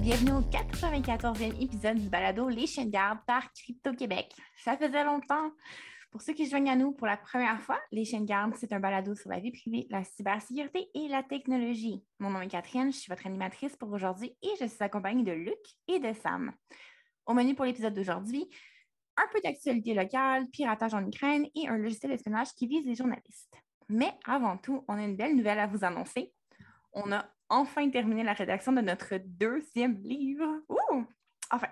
[0.00, 4.32] bienvenue au 94e épisode du balado Les chaînes garde par Crypto-Québec.
[4.56, 5.50] Ça faisait longtemps.
[6.10, 8.72] Pour ceux qui se joignent à nous pour la première fois, Les chaînes garde, c'est
[8.72, 12.02] un balado sur la vie privée, la cybersécurité et la technologie.
[12.18, 15.32] Mon nom est Catherine, je suis votre animatrice pour aujourd'hui et je suis accompagnée de
[15.32, 16.52] Luc et de Sam.
[17.26, 18.48] Au menu pour l'épisode d'aujourd'hui,
[19.18, 23.56] un peu d'actualité locale, piratage en Ukraine et un logiciel d'espionnage qui vise les journalistes.
[23.90, 26.32] Mais avant tout, on a une belle nouvelle à vous annoncer.
[26.94, 30.62] On a enfin terminé la rédaction de notre deuxième livre.
[30.68, 31.06] Ouh!
[31.50, 31.68] Enfin,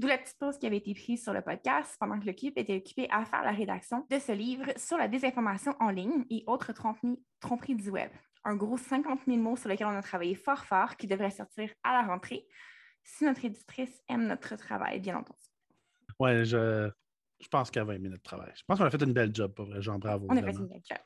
[0.00, 2.76] d'où la petite pause qui avait été prise sur le podcast pendant que l'équipe était
[2.76, 6.72] occupée à faire la rédaction de ce livre sur la désinformation en ligne et autres
[6.72, 8.10] tromperies du web.
[8.42, 11.70] Un gros 50 000 mots sur lesquels on a travaillé fort fort qui devrait sortir
[11.84, 12.48] à la rentrée
[13.04, 15.38] si notre éditrice aime notre travail, bien entendu.
[16.18, 16.90] Ouais, je,
[17.40, 18.50] je pense qu'elle va aimer notre travail.
[18.56, 20.26] Je pense qu'on a fait une belle job, pour vrai, Jean, bravo.
[20.28, 20.98] On a fait une belle job.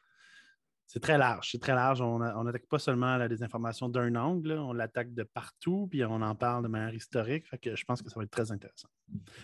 [0.87, 2.01] C'est très large, c'est très large.
[2.03, 6.35] On n'attaque pas seulement la désinformation d'un angle, on l'attaque de partout, puis on en
[6.35, 7.47] parle de manière historique.
[7.49, 8.89] Fait je pense que ça va être très intéressant.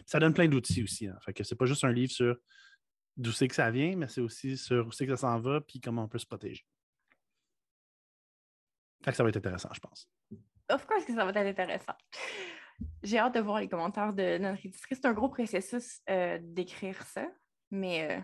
[0.06, 1.08] ça donne plein d'outils aussi.
[1.08, 1.18] Hein.
[1.24, 2.36] Fait que c'est pas juste un livre sur
[3.16, 5.60] d'où c'est que ça vient, mais c'est aussi sur où c'est que ça s'en va,
[5.60, 6.64] puis comment on peut se protéger.
[9.04, 10.08] Fait que ça va être intéressant, je pense.
[10.70, 11.94] Of course que ça va être intéressant.
[13.02, 14.98] J'ai hâte de voir les commentaires de notre éditrice.
[15.02, 17.26] C'est un gros processus euh, d'écrire ça,
[17.70, 18.20] mais euh,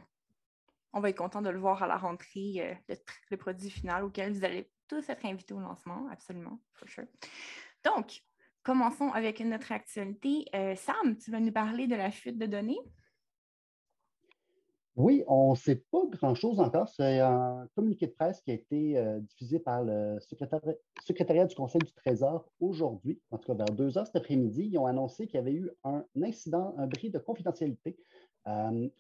[0.93, 2.97] on va être content de le voir à la rentrée, euh,
[3.31, 7.07] le, produit final auquel vous allez tous être invités au lancement, absolument, for sure.
[7.85, 8.23] Donc,
[8.63, 10.47] commençons avec notre actualité.
[10.77, 12.81] Sam, tu vas nous parler de la fuite de données?
[14.97, 16.89] Oui, on ne sait pas grand-chose encore.
[16.89, 21.83] C'est un communiqué de presse qui a été euh, diffusé par le secrétariat, du Conseil
[21.83, 24.71] du Trésor aujourd'hui, en tout cas vers deux heures cet après-midi.
[24.73, 28.26] Ils ont annoncé qu'il y avait eu un incident, un bris de confidentialité euh,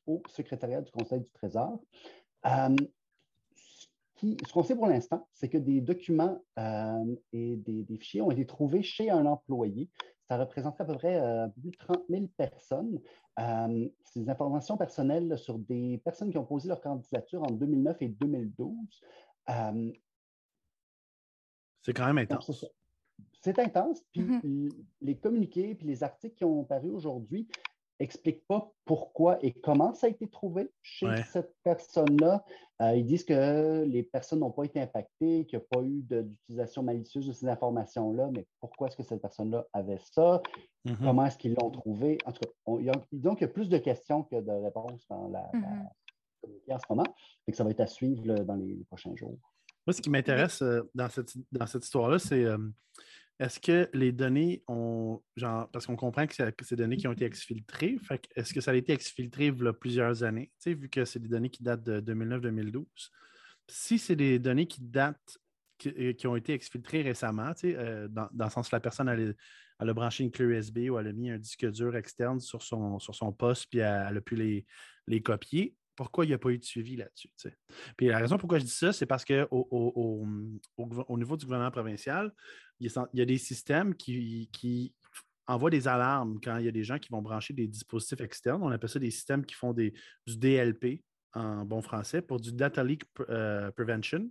[0.06, 1.80] au secrétariat du Conseil du Trésor.
[2.46, 2.76] Euh,
[4.18, 6.40] ce qu'on sait pour l'instant, c'est que des documents
[7.32, 9.90] et des, des, fichiers ont été trouvés chez un employé
[10.28, 13.00] ça représenterait à peu près euh, plus de 30 000 personnes.
[13.38, 18.02] Euh, c'est des informations personnelles sur des personnes qui ont posé leur candidature en 2009
[18.02, 18.74] et 2012.
[19.50, 19.92] Euh,
[21.82, 22.66] c'est quand même intense.
[23.40, 24.02] C'est intense.
[24.12, 24.70] Puis mm-hmm.
[25.02, 27.46] les communiqués puis les articles qui ont paru aujourd'hui
[27.98, 32.44] explique pas pourquoi et comment ça a été trouvé chez cette personne-là.
[32.82, 36.02] Euh, ils disent que les personnes n'ont pas été impactées, qu'il n'y a pas eu
[36.02, 40.42] d'utilisation malicieuse de ces informations-là, mais pourquoi est-ce que cette personne-là avait ça?
[40.84, 40.96] Mm-hmm.
[41.02, 42.18] Comment est-ce qu'ils l'ont trouvé?
[42.26, 44.52] En tout cas, il y a, donc, il y a plus de questions que de
[44.52, 45.48] réponses dans la,
[46.42, 47.14] communauté en ce moment.
[47.46, 49.38] et que ça va être à suivre dans les, prochains jours.
[49.86, 52.58] Moi, ce qui m'intéresse euh, dans cette, dans cette histoire-là, c'est euh,
[53.38, 57.12] est-ce que les données ont, genre, parce qu'on comprend que c'est des données qui ont
[57.12, 57.98] été exfiltrées,
[58.34, 61.28] est-ce que ça a été exfiltré il y a plusieurs années, vu que c'est des
[61.28, 62.84] données qui datent de 2009-2012?
[63.68, 65.38] Si c'est des données qui datent,
[65.76, 69.92] qui, euh, ont été exfiltrées récemment, euh, dans, dans, le sens que la personne a,
[69.92, 73.14] branché une clé USB ou elle a mis un disque dur externe sur son, sur
[73.14, 74.64] son poste, puis elle, a pu les,
[75.06, 77.30] les copier, pourquoi il n'y a pas eu de suivi là-dessus.
[77.96, 80.24] Puis la raison pourquoi je dis ça, c'est parce qu'au au,
[80.76, 82.32] au, niveau du gouvernement provincial,
[82.80, 84.94] il y a, des systèmes qui,
[85.48, 88.62] envoient des alarmes quand il y a des gens qui vont brancher des dispositifs externes.
[88.62, 89.92] On appelle ça des systèmes qui font du
[90.26, 91.02] DLP
[91.34, 94.28] en bon français pour du Data Leak euh, Prevention.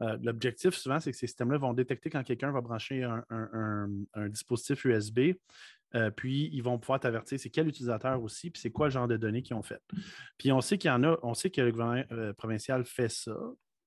[0.00, 4.84] Euh, l'objectif, souvent, c'est que ces systèmes-là vont détecter quand quelqu'un va brancher un dispositif
[4.84, 5.34] USB
[5.94, 9.08] euh, puis, ils vont pouvoir t'avertir c'est quel utilisateur aussi, puis c'est quoi le genre
[9.08, 9.82] de données qu'ils ont fait.
[10.38, 13.08] Puis, on sait qu'il y en a, on sait que le gouvernement euh, provincial fait
[13.08, 13.36] ça.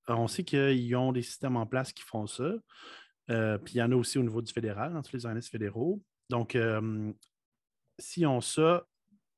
[0.07, 2.53] On sait qu'ils ont des systèmes en place qui font ça.
[3.31, 5.51] Euh, puis, il y en a aussi au niveau du fédéral, dans tous les organismes
[5.51, 6.03] fédéraux.
[6.29, 6.57] Donc,
[7.97, 8.85] si on ça,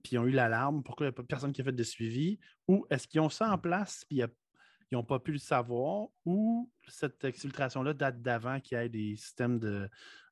[0.03, 1.83] puis ils ont eu l'alarme, pourquoi il n'y a pas personne qui a fait de
[1.83, 2.39] suivi?
[2.67, 6.71] Ou est-ce qu'ils ont ça en place, puis ils n'ont pas pu le savoir, ou
[6.87, 9.89] cette exfiltration-là date d'avant qu'il y ait des systèmes de,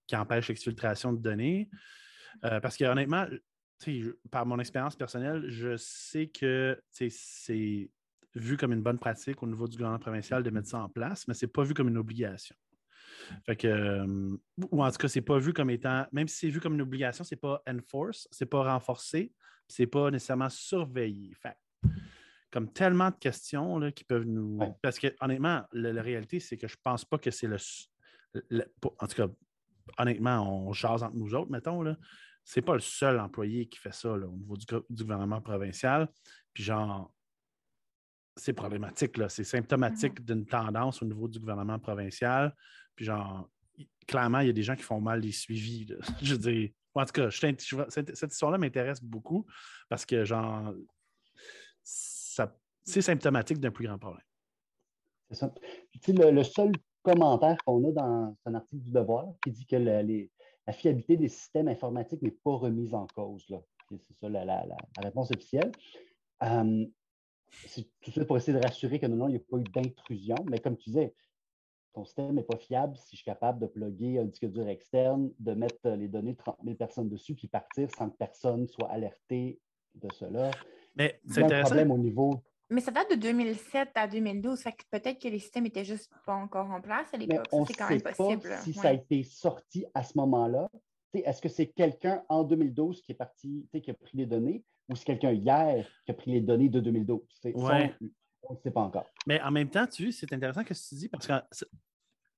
[0.08, 1.70] qui empêchent l'exfiltration de données?
[2.44, 3.26] Euh, parce que honnêtement,
[4.32, 7.90] par mon expérience personnelle, je sais que c'est
[8.36, 11.28] vu comme une bonne pratique au niveau du gouvernement provincial de mettre ça en place,
[11.28, 12.56] mais ce n'est pas vu comme une obligation.
[13.46, 14.38] Fait que, euh,
[14.72, 16.82] ou en tout cas, c'est pas vu comme étant, même si c'est vu comme une
[16.82, 19.32] obligation, c'est pas enforce, c'est pas renforcé,
[19.68, 21.34] c'est pas nécessairement surveillé.
[21.36, 21.56] Fait
[22.56, 24.60] comme tellement de questions là, qui peuvent nous.
[24.82, 27.58] Parce que honnêtement, la, réalité, c'est que je pense pas que c'est le,
[29.00, 29.28] En tout cas,
[29.98, 31.98] honnêtement, on jase entre nous autres, mettons, là.
[32.46, 34.66] C'est pas le seul employé qui fait ça au niveau du,
[35.04, 36.08] gouvernement provincial.
[36.54, 37.12] Puis genre,
[38.38, 39.30] c'est problématique, là.
[39.30, 40.26] C'est symptomatique mm-hmm.
[40.26, 42.56] d'une tendance au niveau du gouvernement provincial.
[42.96, 43.50] Puis genre,
[44.08, 45.88] clairement, il y a des gens qui font mal les suivis.
[46.22, 49.46] Je veux dire, en tout cas, cette, histoire-là m'intéresse beaucoup
[49.90, 50.74] parce que genre,
[51.84, 54.24] c'est symptomatique d'un plus grand problème.
[55.30, 55.54] C'est ça.
[56.08, 56.72] le, seul
[57.02, 60.32] commentaire qu'on a dans un article du Devoir qui dit que les,
[60.68, 63.46] la fiabilité des systèmes informatiques n'est pas remise en cause.
[63.90, 64.66] C'est ça la,
[65.02, 65.72] réponse officielle.
[66.44, 66.86] Euh,
[67.68, 69.64] c'est tout ça pour essayer de rassurer que non, non, il n'y a pas eu
[69.64, 70.36] d'intrusion.
[70.50, 71.14] Mais comme tu disais,
[71.94, 75.32] ton système n'est pas fiable si je suis capable de plugger un disque dur externe,
[75.40, 78.90] de mettre les données de 30 000 personnes dessus, puis partir sans que personne soit
[78.90, 79.60] alerté
[79.94, 80.52] de cela.
[80.96, 84.84] Mais c'est un problème au niveau mais ça date de 2007 à 2012, fait que
[84.92, 87.48] peut-être que les systèmes étaient juste pas encore en place à l'époque.
[87.68, 88.42] C'est quand même possible.
[88.42, 90.70] Pas si ça a été sorti à ce moment-là.
[91.14, 94.96] Est-ce que c'est quelqu'un en 2012 qui est parti, qui a pris les données, ou
[94.96, 97.22] c'est quelqu'un hier qui a pris les données de 2012?
[97.56, 97.96] Ouais.
[98.44, 99.06] on ne sait pas encore.
[99.26, 101.34] Mais en même temps, tu c'est intéressant ce que tu dis parce que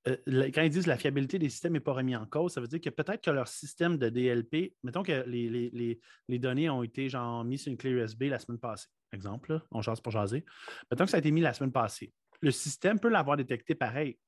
[0.08, 2.68] euh, quand ils disent la fiabilité des systèmes n'est pas remis en cause, ça veut
[2.68, 7.44] dire que peut-être que leur système de DLP, mettons que les, données ont été genre
[7.44, 10.44] mis sur une clé USB la semaine passée, exemple, on jase pour jaser.
[10.90, 12.12] Mettons que ça a été mis la semaine passée.
[12.40, 14.18] Le système peut l'avoir détecté pareil.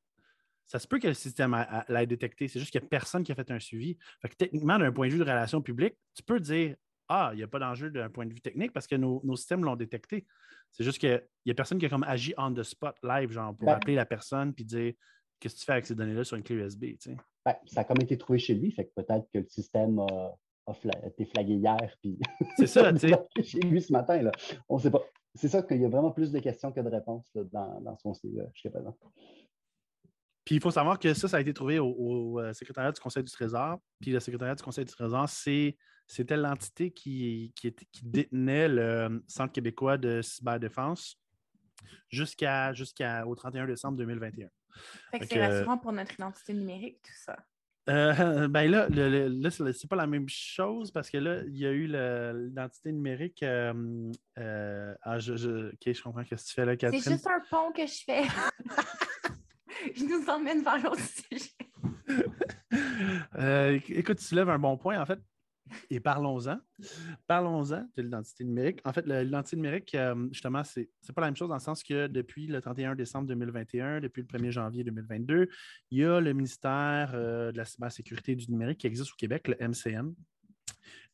[0.66, 1.56] Ça se peut que le système
[1.88, 3.98] l'ait détecté, c'est juste qu'il n'y a personne qui a fait un suivi.
[4.38, 6.76] techniquement, d'un point de vue de relation publique, tu peux dire
[7.08, 9.64] Ah, il n'y a pas d'enjeu d'un point de vue technique parce que nos, systèmes
[9.64, 10.26] l'ont détecté.
[10.70, 13.56] C'est juste qu'il n'y a personne qui a comme agi on the spot live, genre
[13.56, 14.92] pour ben appeler la personne puis dire
[15.40, 16.84] qu'est-ce que tu fais avec ces données-là sur une clé USB?
[17.44, 20.36] Ben, ça a comme été trouvé chez lui, fait que peut-être que le système a,
[21.04, 22.18] été flagué hier, puis
[22.56, 23.14] c'est ça, tu sais.
[23.42, 24.30] chez lui ce matin, là.
[24.68, 25.02] On ne sait pas.
[25.34, 28.14] C'est ça qu'il y a vraiment plus de questions que de réponses dans, dans, son
[28.14, 28.96] CV jusqu'à présent.
[30.44, 33.22] Puis il faut savoir que ça, ça a été trouvé au, euh, secrétariat du Conseil
[33.22, 33.78] du Trésor.
[34.00, 39.52] Puis le secrétariat du Conseil du Trésor, c'était l'entité qui, qui, qui, détenait le Centre
[39.52, 41.16] québécois de cyberdéfense
[42.08, 44.48] jusqu'au 31 décembre 2021.
[45.10, 47.36] Fait que c'est rassurant pour notre identité numérique, tout ça.
[47.88, 48.12] Euh,
[48.48, 51.70] ben là, le, là c'est pas la même chose parce que là, il y a
[51.70, 53.42] eu l'identité numérique.
[53.42, 57.02] Euh, euh, ah, je, je, ok, je comprends ce que tu fais là, Catherine.
[57.02, 58.22] C'est juste un pont que je fais.
[59.94, 61.50] je nous emmène vers l'autre sujet.
[63.98, 65.00] écoute, tu lèves un bon point.
[65.00, 65.18] En fait,
[65.90, 66.58] et parlons-en.
[67.26, 68.80] Parlons-en de l'identité numérique.
[68.84, 71.82] En fait, l'identité numérique, euh, justement, ce n'est pas la même chose dans le sens
[71.82, 75.48] que depuis le 31 décembre 2021, depuis le 1er janvier 2022,
[75.90, 79.48] il y a le ministère euh, de la cybersécurité du numérique qui existe au Québec,
[79.48, 80.14] le MCN.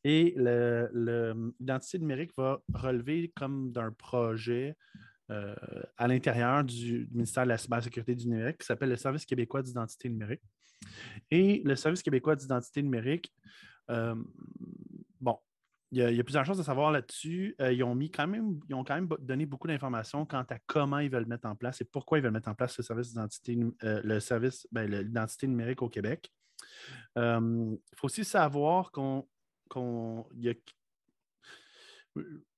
[0.04, 4.76] Et l'identité numérique va relever comme d'un projet
[5.32, 5.56] euh,
[5.96, 10.08] à l'intérieur du, ministère de la cybersécurité du numérique qui s'appelle le Service québécois d'identité
[10.08, 10.42] numérique.
[11.32, 13.32] Et le Service québécois d'identité numérique
[13.88, 15.38] bon,
[15.92, 17.54] il y, a, plusieurs choses à savoir là-dessus.
[17.60, 20.58] Euh, ils, ont mis quand même, ils ont quand même donné beaucoup d'informations quant à
[20.66, 23.08] comment ils veulent mettre en place et pourquoi ils veulent mettre en place le service
[23.08, 26.32] d'identité, euh, le service, ben, l'identité numérique au Québec.
[27.16, 29.26] Il faut aussi savoir qu'on,
[29.68, 30.26] qu'on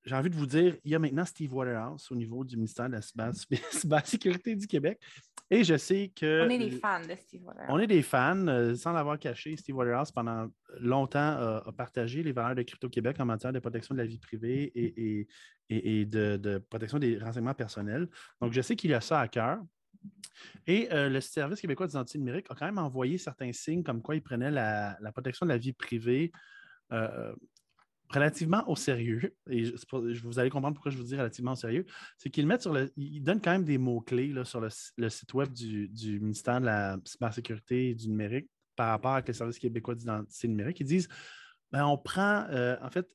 [0.05, 2.89] j'ai envie de vous dire, il y a maintenant Steve Waterhouse au niveau du ministère
[2.89, 3.31] de la
[3.71, 4.99] cybersécurité du Québec.
[5.51, 6.45] Et je sais que.
[6.45, 7.69] On est des fans de Steve Waterhouse.
[7.69, 8.47] On est des fans.
[8.47, 10.47] Euh, sans l'avoir caché, Steve Waterhouse, pendant
[10.79, 11.19] longtemps,
[11.65, 15.27] a partagé les valeurs de Crypto-Québec en matière de protection de la vie privée et,
[15.69, 18.07] et, de, protection des renseignements personnels.
[18.41, 19.59] Donc, je sais qu'il a ça à cœur.
[20.67, 24.01] Et euh, le Service québécois des identités numériques a quand même envoyé certains signes comme
[24.01, 26.31] quoi il prenait la, protection de la vie privée
[26.91, 27.33] euh,
[28.09, 29.71] relativement au sérieux, et
[30.23, 31.85] vous allez comprendre pourquoi je vous dis relativement au sérieux,
[32.17, 32.91] c'est qu'ils mettent sur le.
[32.97, 34.69] Ils donnent quand même des mots-clés sur le,
[35.09, 39.59] site web du, ministère de la cybersécurité et du numérique par rapport avec le service
[39.59, 40.79] québécois d'identité numérique.
[40.79, 41.07] Ils disent
[41.71, 43.07] ben, on prend, euh, en fait,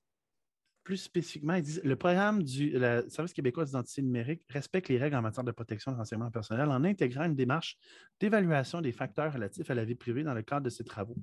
[0.84, 5.22] plus spécifiquement, ils disent le programme du Service québécois d'identité numérique respecte les règles en
[5.22, 7.78] matière de protection de renseignements personnels en intégrant une démarche
[8.20, 11.16] d'évaluation des facteurs relatifs à la vie privée dans le cadre de ses travaux.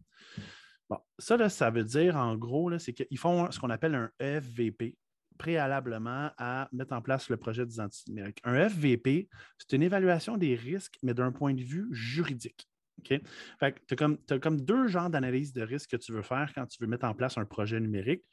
[0.91, 4.97] Bon, ça, ça veut dire, en gros, c'est qu'ils font ce qu'on appelle un FVP,
[5.37, 8.39] préalablement à mettre en place le projet d'identité numérique.
[8.43, 12.67] Un FVP, c'est une évaluation des risques, mais d'un point de vue juridique.
[13.05, 13.21] tu
[13.61, 16.87] as comme, comme, deux genres d'analyse de risque que tu veux faire quand tu veux
[16.87, 18.25] mettre en place un projet numérique.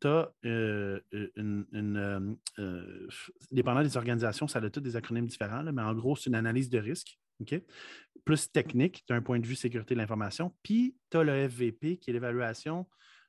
[0.00, 1.00] Tu as euh,
[1.34, 2.20] une, euh,
[2.60, 3.08] euh,
[3.50, 6.70] dépendant des organisations, ça a tous des acronymes différents, mais en gros, c'est une analyse
[6.70, 7.18] de risque
[8.24, 10.54] plus technique d'un point de vue sécurité de l'information.
[10.62, 12.86] Puis, tu as le FVP, qui est l'évaluation,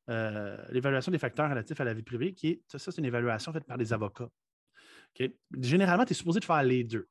[0.10, 3.52] euh, l'évaluation des facteurs relatifs à la vie privée, qui est, ça, c'est une évaluation
[3.52, 4.30] faite par des avocats.
[5.60, 7.08] Généralement, tu es supposé de faire les deux.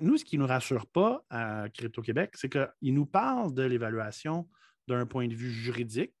[0.00, 4.48] nous, ce qui ne nous rassure pas à Crypto-Québec, c'est qu'ils nous parlent de l'évaluation
[4.86, 6.12] d'un point de vue juridique,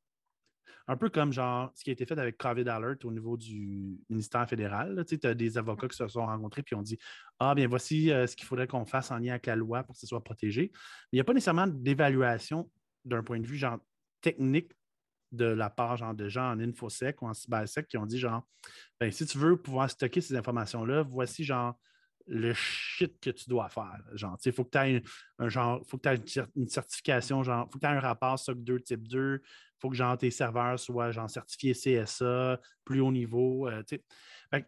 [0.88, 3.98] un peu comme genre ce qui a été fait avec COVID Alert au niveau du
[4.08, 5.04] ministère fédéral.
[5.06, 6.98] Tu as des avocats qui se sont rencontrés et ont dit
[7.38, 9.94] Ah, bien, voici euh, ce qu'il faudrait qu'on fasse en lien avec la loi pour
[9.94, 10.72] que ce soit protégé.
[11.12, 12.70] il n'y a pas nécessairement d'évaluation
[13.04, 13.78] d'un point de vue genre
[14.22, 14.72] technique
[15.30, 18.42] de la part genre, de gens en InfoSec ou en CyberSec qui ont dit genre
[18.98, 21.78] ben, si tu veux pouvoir stocker ces informations-là, voici genre
[22.28, 24.02] le shit que tu dois faire.
[24.12, 25.02] Genre, il faut que tu aies
[25.38, 28.62] un, genre, faut que tu une certification, genre, faut que tu aies un rapport SOC
[28.62, 29.42] 2 type 2, il
[29.80, 33.68] faut que genre, tes serveurs soient genre certifiés CSA, plus haut niveau.
[33.68, 33.82] Euh,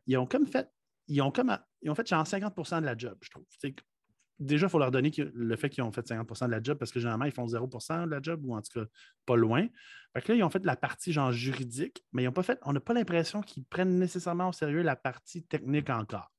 [0.07, 0.69] ils ont comme fait,
[1.09, 3.45] ils ont comme ils ont fait genre 50% de la job, je trouve.
[4.39, 6.93] déjà, il faut leur donner le fait qu'ils ont fait 50% de la job parce
[6.93, 8.87] que généralement, ils font 0% de la job ou en tout cas
[9.27, 9.67] pas loin.
[10.15, 12.59] Fait que là, ils ont fait la partie genre juridique, mais ils ont pas fait,
[12.63, 16.31] on n'a pas l'impression qu'ils prennent nécessairement au sérieux la partie technique encore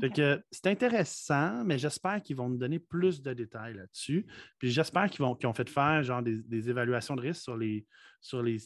[0.00, 4.26] c'est intéressant, mais j'espère qu'ils vont nous donner plus de détails là-dessus.
[4.58, 7.86] Puis j'espère qu'ils vont ont fait faire genre des, évaluations de risque sur les
[8.20, 8.58] sur les,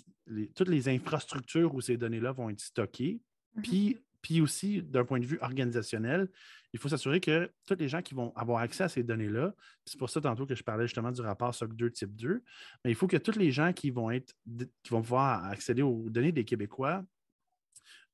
[0.54, 3.20] toutes les infrastructures où ces données-là vont être stockées.
[3.56, 3.62] Mm-hmm.
[3.62, 6.28] Puis, puis aussi, d'un point de vue organisationnel,
[6.72, 9.54] il faut s'assurer que tous les gens qui vont avoir accès à ces données-là,
[9.84, 12.42] c'est pour ça tantôt que je parlais justement du rapport SOC 2 type 2,
[12.84, 14.34] mais il faut que tous les gens qui vont être
[14.82, 17.04] qui vont pouvoir accéder aux données des Québécois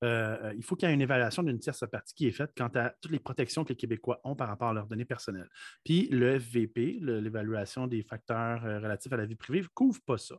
[0.03, 2.71] euh, il faut qu'il y ait une évaluation d'une tierce partie qui est faite quant
[2.75, 5.49] à toutes les protections que les Québécois ont par rapport à leurs données personnelles.
[5.85, 10.19] Puis le FVP, l'évaluation des facteurs euh, relatifs à la vie privée, ne couvre pas
[10.19, 10.37] ça.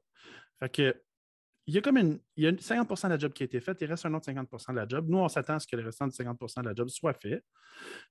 [0.59, 0.95] Fait que,
[1.67, 3.59] il y a comme une, il y a 50% de la job qui a été
[3.59, 5.07] faite, il reste un autre 50% de la job.
[5.09, 7.43] Nous, on s'attend à ce que le restant de 50% de la job soit fait.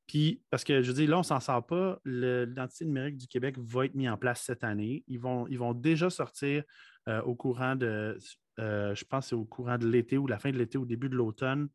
[0.09, 2.01] Puis, parce que je dis, là, on ne s'en sort pas.
[2.05, 5.05] L'identité numérique du Québec va être mis en place cette année.
[5.07, 6.65] Ils vont, ils vont déjà sortir
[7.09, 8.19] euh, au courant de,
[8.61, 10.85] euh, je pense que c'est au courant de l'été ou la fin de l'été ou
[10.85, 11.69] début de l'automne,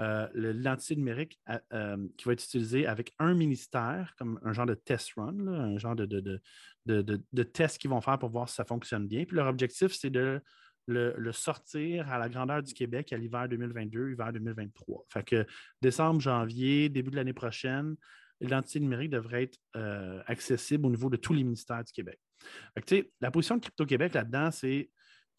[0.00, 1.38] euh, l'identité numérique
[1.72, 5.78] euh, qui va être utilisée avec un ministère, comme un genre de test run, un
[5.78, 6.40] genre de, de,
[6.86, 9.24] de, test qu'ils vont faire pour voir si ça fonctionne bien.
[9.24, 10.40] Puis leur objectif, c'est de
[10.86, 15.04] le, sortir à la grandeur du Québec à l'hiver 2022, hiver 2023.
[15.10, 15.46] Fait que
[15.82, 17.94] décembre, janvier, début de l'année prochaine,
[18.40, 19.58] l'identité numérique devrait être
[20.26, 22.18] accessible au niveau de tous les ministères du Québec.
[23.20, 24.90] la position de Crypto-Québec là-dedans, c'est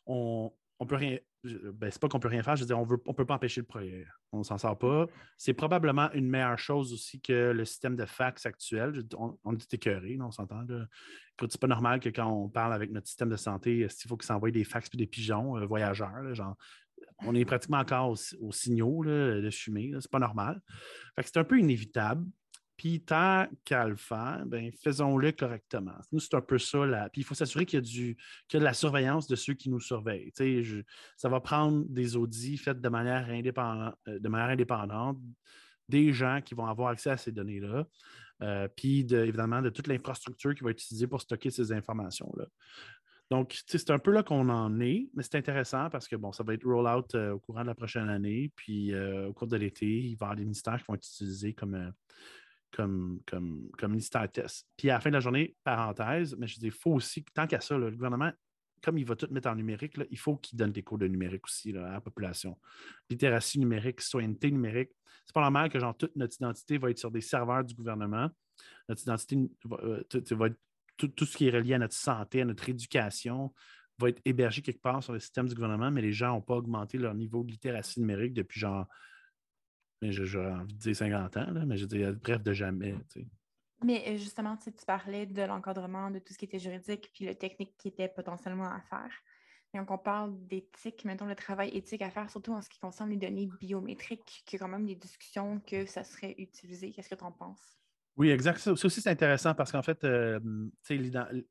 [0.06, 1.18] on, on peut rien.
[1.44, 3.36] Ben, c'est pas qu'on peut rien faire, je veux dire, on ne on peut pas
[3.36, 4.06] empêcher le projet.
[4.32, 5.08] On s'en sort pas.
[5.38, 9.04] C'est probablement une meilleure chose aussi que le système de fax actuel.
[9.18, 10.66] On, on est écœuré, on s'entend.
[11.42, 14.26] C'est pas normal que quand on parle avec notre système de santé, il faut qu'il
[14.26, 16.34] s'envoie des fax et des pigeons euh, voyageurs.
[16.34, 16.56] genre,
[17.20, 19.92] on est pratiquement encore aux, signaux de fumée.
[20.00, 20.62] C'est pas normal.
[21.22, 22.26] c'est un peu inévitable.
[22.84, 25.96] Puis tant qu'à le faire, ben, faisons-le correctement.
[26.12, 26.86] Nous, c'est un peu ça.
[26.86, 27.08] Là.
[27.08, 28.18] Puis il faut s'assurer qu'il y, a du,
[28.50, 30.34] qu'il y a de la surveillance de ceux qui nous surveillent.
[31.16, 35.18] ça va prendre des audits faits de manière, indépendante, euh, de manière indépendante,
[35.88, 37.88] des gens qui vont avoir accès à ces données-là,
[38.42, 42.48] euh, puis évidemment de toute l'infrastructure qui va être utilisée pour stocker ces informations-là.
[43.32, 46.44] Donc, c'est un peu là qu'on en est, mais c'est intéressant parce que bon, ça
[46.44, 49.88] va être roll-out euh, au courant de la prochaine année, puis au cours de l'été,
[49.88, 51.94] il va y avoir des ministères qui vont être utilisés comme,
[52.74, 54.68] comme, comme, comme ministère test.
[54.76, 57.48] Puis à la fin de la journée, parenthèse, mais je dis, il faut aussi, tant
[57.48, 58.32] qu'à ça, le gouvernement,
[58.84, 61.46] comme il va tout mettre en numérique, il faut qu'il donne des cours de numérique
[61.46, 62.60] aussi à la population.
[63.10, 64.92] Littératie numérique, citoyenneté numérique.
[65.26, 68.30] C'est pas normal que genre, toute notre identité va être sur des serveurs du gouvernement.
[68.90, 70.58] Notre identité va, euh, être
[70.98, 73.54] tout, tout, ce qui est relié à notre santé, à notre éducation,
[74.00, 76.56] va être hébergé quelque part sur le système du gouvernement, mais les gens n'ont pas
[76.56, 78.88] augmenté leur niveau de littératie numérique depuis genre
[80.04, 82.96] mais j'aurais envie de dire 50 ans, mais je dis bref, de jamais.
[83.82, 87.36] Mais euh, justement, tu parlais de l'encadrement, de tout ce qui était juridique, puis le
[87.36, 89.12] technique qui était potentiellement à faire.
[89.74, 92.80] Et donc, on parle d'éthique, mettons le travail éthique à faire, surtout en ce qui
[92.80, 96.92] concerne les données biométriques, qu'il y a quand même des discussions que ça serait utilisé.
[96.92, 97.80] Qu'est-ce que tu en penses?
[98.16, 98.60] Oui, exact.
[98.60, 100.06] Ça aussi, c'est intéressant parce qu'en fait,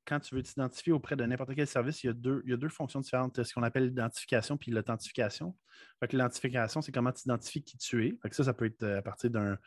[0.07, 2.55] quand tu veux t'identifier auprès de n'importe quel service, il y, a deux, il y
[2.55, 5.57] a deux fonctions différentes, ce qu'on appelle l'identification puis l'authentification.
[6.11, 8.19] L'identification, c'est comment tu identifies qui tu es.
[8.31, 9.59] ça, ça peut être euh, à partir d'un.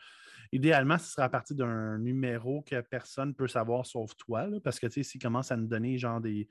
[0.52, 4.78] Idéalement, ce sera à partir d'un numéro que personne ne peut savoir sauf toi, parce
[4.78, 6.48] que s'ils commencent à nous donner genre des,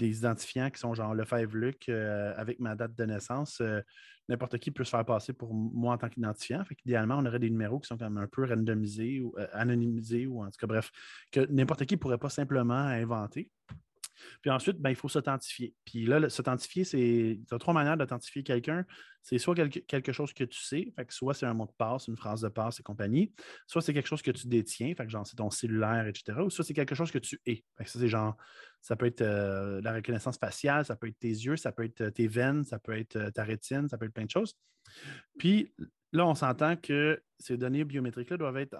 [0.00, 3.62] identifiants qui sont genre Lefebvre-Luc euh, avec ma date de naissance,
[4.28, 6.64] n'importe qui peut se faire passer pour moi en tant qu'identifiant.
[6.64, 10.42] Fait qu'idéalement, on aurait des numéros qui sont un peu randomisés ou euh, anonymisés ou
[10.42, 10.90] en tout cas, bref,
[11.30, 13.50] que n'importe qui ne pourrait pas simplement inventer.
[14.40, 15.74] Puis ensuite, ben, il faut s'authentifier.
[15.84, 17.00] Puis là, s'authentifier, c'est.
[17.00, 18.84] Il y a trois manières d'authentifier quelqu'un.
[19.22, 22.08] C'est soit quelque, chose que tu sais, fait que soit c'est un mot de passe,
[22.08, 23.32] une phrase de passe et compagnie,
[23.68, 26.40] soit c'est quelque chose que tu détiens, fait que genre c'est ton cellulaire, etc.
[26.40, 27.64] Ou soit c'est quelque chose que tu es.
[27.84, 28.36] Ça, c'est genre,
[28.80, 32.00] ça peut être euh, la reconnaissance faciale, ça peut être tes yeux, ça peut être
[32.00, 34.54] euh, tes veines, ça peut être euh, ta rétine, ça peut être plein de choses.
[35.38, 35.72] Puis
[36.12, 38.76] là, on s'entend que ces données biométriques-là doivent être,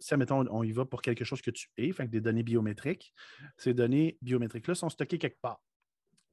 [0.00, 3.14] si admettons, on y va pour quelque chose que tu es, fait des données biométriques,
[3.56, 5.62] ces données biométriques-là sont stockées quelque part.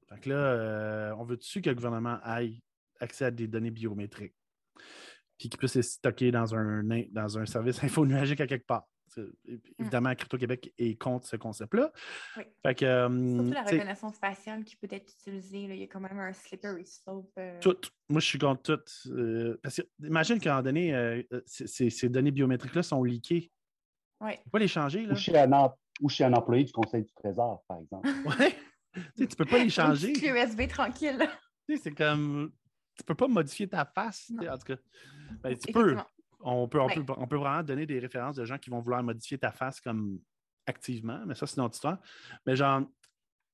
[0.09, 2.61] Fait que là, euh, on veut dessus que le gouvernement ait
[2.99, 4.35] accès à des données biométriques,
[5.37, 8.87] puis qu'il puisse les stocker dans un, dans un service infonuagique à quelque part?
[9.79, 11.91] Évidemment, Crypto-Québec est contre ce concept-là.
[12.37, 12.43] Oui.
[12.65, 15.67] Fait que, euh, Surtout la reconnaissance faciale qui peut être utilisée.
[15.67, 15.73] là.
[15.75, 17.31] Il y a quand même un slippery slope.
[17.37, 17.77] euh, Tout.
[18.09, 19.09] Moi, je suis contre tout.
[19.11, 23.51] Euh, parce que imagine qu'à un moment donné, euh, ces- données biométriques-là sont leakées.
[24.21, 24.37] Ouais.
[24.37, 25.13] Tu peux pas les changer, là.
[25.13, 28.07] Ou chez, un, em- ou chez un employé du Conseil du Trésor, par exemple.
[28.39, 28.55] Ouais.
[29.17, 30.13] tu tu peux pas les changer.
[30.13, 31.27] clé USB tranquille.
[31.67, 32.51] Tu sais, C'est comme.
[32.97, 34.31] Tu peux pas modifier ta face.
[34.39, 34.75] En tout cas,
[35.43, 35.97] ben, tu peux.
[36.47, 37.03] On peut, on, Ouais.
[37.03, 39.81] peut, on peut vraiment donner des références de gens qui vont vouloir modifier ta face
[39.81, 40.19] comme
[40.67, 41.97] activement, mais ça, c'est une autre histoire.
[42.45, 42.83] Mais genre,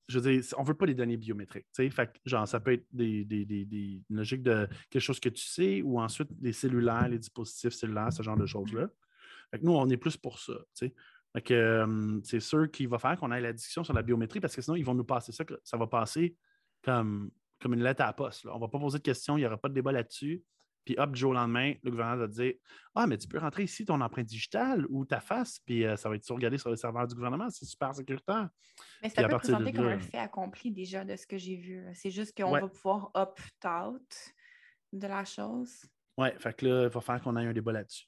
[0.08, 1.66] je veux dire, on veut pas les données biométriques.
[1.74, 1.90] tu sais.
[1.90, 5.28] Fait genre, ça peut être des, des, des, des- une logique de quelque chose que
[5.30, 8.88] tu sais, ou ensuite les cellulaires, les dispositifs cellulaires, ce genre de choses-là.
[9.50, 10.52] Fait que nous, on est plus pour ça.
[11.50, 14.60] euh, c'est sûr qu'il va faire qu'on ait la discussion sur la biométrie parce que
[14.60, 15.44] sinon, ils vont nous passer ça.
[15.64, 16.36] Ça va passer
[16.82, 17.30] comme,
[17.60, 18.44] comme une lettre à la poste.
[18.44, 18.52] là.
[18.52, 20.42] On ne va pas poser de questions, il n'y aura pas de débat là-dessus.
[20.84, 22.54] Puis hop, du jour au lendemain, le gouvernement va te dire
[22.94, 26.08] Ah, mais tu peux rentrer ici ton empreinte digitale ou ta face, puis euh, ça
[26.08, 27.48] va être sauvegardé sur le serveur du gouvernement.
[27.50, 28.48] C'est super sécuritaire.
[29.02, 31.14] Mais Puis c'est à un peu partir de présenté comme un fait accompli déjà de
[31.16, 31.84] ce que j'ai vu.
[31.94, 32.60] C'est juste qu'on Ouais.
[32.60, 34.34] va pouvoir opt-out
[34.92, 35.84] de la chose.
[36.18, 38.06] Ouais, fait que là, il va falloir qu'on ait un débat là-dessus.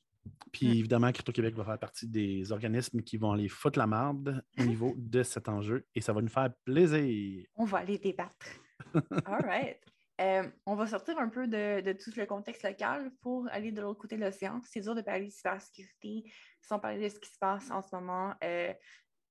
[0.52, 0.72] Puis Mm.
[0.72, 4.94] évidemment, Crypto-Québec va faire partie des organismes qui vont aller foutre la marde au niveau
[4.96, 7.46] de cet enjeu et ça va nous faire plaisir.
[7.56, 8.46] On va aller débattre.
[9.26, 9.78] All right.
[10.20, 13.80] Euh, on va sortir un peu de, de tout le contexte local pour aller de
[13.80, 14.60] l'autre côté de l'océan.
[14.62, 16.30] C'est dur de parler de cybersécurité
[16.62, 18.72] sans parler de ce qui se passe en ce moment euh,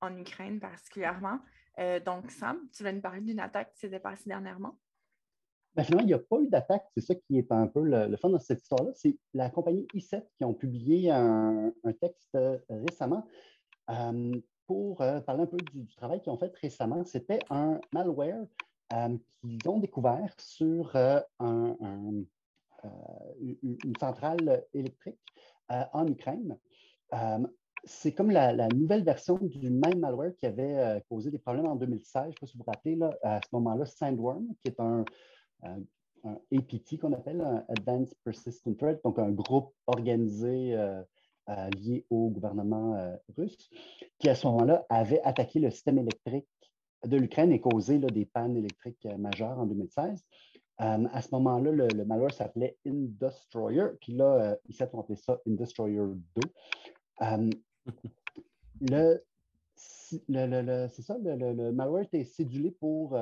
[0.02, 1.40] en Ukraine particulièrement.
[1.80, 4.78] Euh, donc, Sam, tu vas nous parler d'une attaque qui s'était passée dernièrement.
[5.74, 6.86] Ben, finalement, il n'y a pas eu d'attaque.
[6.96, 8.92] C'est ça qui est un peu le, le fun dans cette histoire-là.
[8.94, 11.72] C'est la compagnie i7 qui ont publié un,
[12.02, 12.38] texte
[12.70, 13.26] récemment
[14.68, 17.04] pour parler un peu du travail qu'ils ont fait récemment.
[17.06, 18.46] C'était un malware
[18.94, 21.74] euh, qu'ils ont découvert sur euh, euh,
[23.42, 25.20] une, centrale électrique
[25.70, 26.58] en Ukraine.
[27.86, 32.24] C'est comme la, nouvelle version du même malware qui avait causé des problèmes en 2016.
[32.24, 34.80] Je ne sais pas si vous vous rappelez, là, à ce moment-là, Sandworm, qui est
[34.80, 35.04] un,
[36.24, 40.78] APT qu'on appelle un Advanced Persistent Threat, donc un groupe organisé
[41.78, 43.70] lié au gouvernement russe,
[44.20, 46.48] qui à ce moment-là avait attaqué le système électrique
[47.06, 50.24] de l'Ukraine et causé des pannes électriques euh, majeures en 2016.
[50.82, 55.40] Euh, à ce moment-là, le, malware s'appelait Industroyer, puis là, euh, ici, on appelait ça
[55.48, 56.02] Industroyer
[56.36, 56.42] 2.
[57.22, 57.50] Euh,
[58.82, 59.22] le,
[60.30, 63.18] le- c'est ça, le, malware était cédulé pour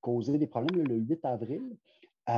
[0.00, 1.62] causer des problèmes le 8 avril.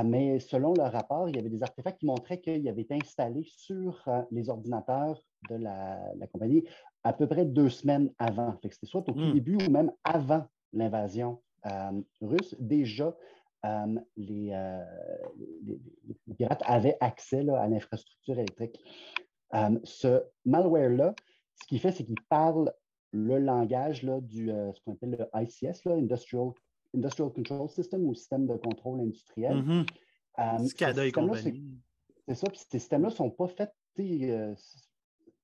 [0.05, 3.43] Mais selon le rapport, il y avait des artefacts qui montraient qu'il avait été installé
[3.45, 6.63] sur les ordinateurs de la compagnie
[7.03, 8.57] à peu près deux semaines avant.
[8.63, 9.33] C'était soit au tout Mm.
[9.33, 12.55] début ou même avant l'invasion euh, russe.
[12.59, 13.15] Déjà,
[13.65, 14.83] euh, les, euh,
[15.65, 15.79] les-
[16.35, 18.77] pirates avaient accès là, à l'infrastructure électrique.
[19.83, 21.13] Ce malware-là,
[21.61, 22.73] ce qu'il fait, c'est qu'il parle
[23.11, 26.49] le langage là, du ce qu'on appelle le ICS, là, Industrial,
[26.95, 29.63] Industrial Control System ou système de contrôle industriel.
[31.05, 31.33] Systèmes-là,
[32.27, 33.71] c'est- ça, puis ces systèmes-là ne sont pas faits.
[33.99, 34.55] euh,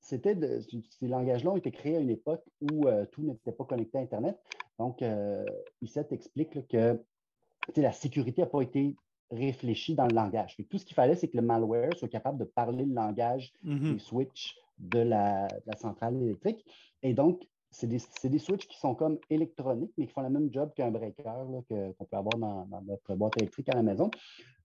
[0.01, 3.65] c'était de- ces langages-là ont été créés à une époque où euh, tout n'était pas
[3.65, 4.37] connecté à Internet.
[4.77, 5.45] Donc, euh,
[5.81, 8.95] ICET explique là, que la sécurité n'a pas été
[9.31, 10.57] réfléchie dans le langage.
[10.69, 13.93] Tout ce qu'il fallait, c'est que le malware soit capable de parler le langage Mhm.
[13.93, 16.65] des switches de la, de la centrale électrique.
[17.03, 20.29] Et donc, c'est des, c'est des switches qui sont comme électroniques, mais qui font le
[20.29, 24.09] même job qu'un breaker qu'on peut avoir dans, dans notre boîte électrique à la maison.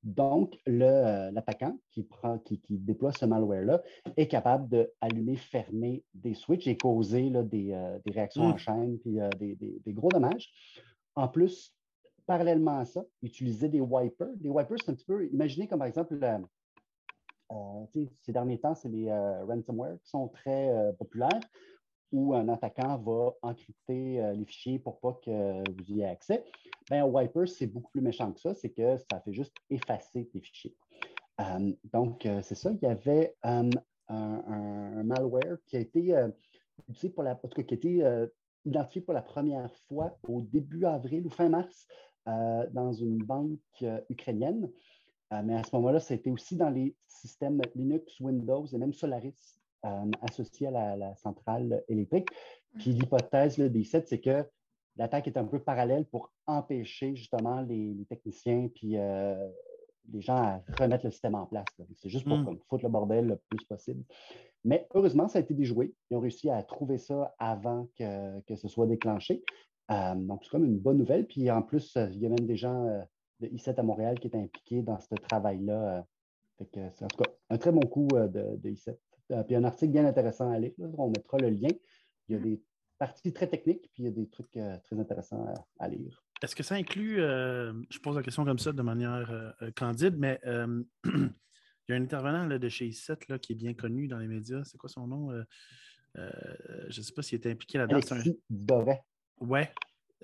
[0.02, 3.82] Donc, le, euh, l'attaquant qui, prend, qui, qui déploie ce malware-là
[4.16, 8.52] est capable d'allumer, fermer des switches et causer là, des, euh, des réactions Mm.
[8.52, 10.52] en chaîne puis euh, des, des- gros dommages.
[11.14, 11.78] En plus,
[12.26, 14.36] parallèlement à ça, utiliser des wipers.
[14.36, 16.18] Des wipers, c'est un petit peu, imaginez comme par exemple,
[18.22, 21.40] ces derniers temps, c'est les ransomware qui sont très populaires,
[22.12, 26.44] où un attaquant va encrypter euh, les fichiers pour pas que vous ayez accès.
[26.90, 30.40] Un wiper, c'est beaucoup plus méchant que ça, c'est que ça fait juste effacer tes
[30.40, 30.76] fichiers.
[31.40, 33.68] Euh, donc, euh, c'est ça, il y avait un,
[34.08, 36.14] malware qui a été
[36.88, 38.28] utilisé pour la, en tout cas, qui a été
[38.66, 41.86] identifié pour la première fois au début avril ou fin mars
[42.26, 44.70] dans une banque ukrainienne.
[45.30, 48.92] Mais à ce moment-là, ça a été aussi dans les systèmes Linux, Windows et même
[48.92, 52.28] Solaris euh, associés à la, la centrale électrique.
[52.78, 54.44] Puis l'hypothèse des sites, c'est que
[54.96, 59.34] l'attaque est un peu parallèle pour empêcher justement les, les techniciens puis euh,
[60.12, 61.66] les gens à remettre le système en place.
[61.96, 62.58] C'est juste pour Mm.
[62.68, 64.02] foutre le bordel le plus possible.
[64.64, 65.94] Mais heureusement, ça a été déjoué.
[66.10, 69.42] Ils ont réussi à trouver ça avant que, que ce soit déclenché.
[69.90, 71.26] Euh, donc, c'est comme une bonne nouvelle.
[71.26, 73.02] Puis en plus, il y a même des gens euh,
[73.40, 76.06] de I7 à Montréal qui étaient impliqués dans ce travail-là.
[76.58, 78.96] c'est en tout cas un très bon coup de, de I7.
[79.46, 80.72] Puis un article bien intéressant à lire.
[80.98, 81.70] On mettra le lien.
[82.28, 82.62] Il y a des
[82.98, 85.46] parties très techniques, puis il y a des trucs très intéressants
[85.78, 86.22] à, lire.
[86.42, 91.30] Est-ce que ça inclut, je pose la question comme ça de manière candide, mais il
[91.88, 94.62] y a un intervenant de chez I7 là, qui est bien connu dans les médias.
[94.64, 95.30] C'est quoi son nom?
[96.14, 98.00] je ne sais pas s'il était impliqué là-dedans.
[98.10, 99.00] Alexis Doré.
[99.40, 99.70] Ouais.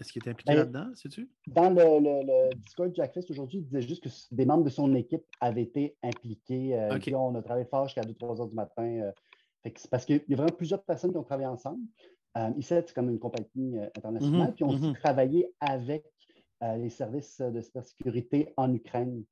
[0.01, 1.29] Est-ce qu'il est impliqué là-dedans, sais-tu?
[1.47, 5.25] Dans le, le, Discord Jackfest aujourd'hui, il disait juste que des membres de son équipe
[5.41, 6.75] avaient été impliqués.
[6.75, 8.83] Euh, on a travaillé fort jusqu'à 2-3 heures du matin.
[8.83, 9.13] Euh,
[9.91, 11.83] parce qu'il y a vraiment plusieurs personnes qui ont travaillé ensemble.
[12.39, 14.49] Euh, c'est comme une compagnie euh, internationale.
[14.49, 14.95] Mhm, puis on a mhm.
[14.95, 16.05] travaillé avec
[16.77, 19.25] les services de cybersécurité en Ukraine.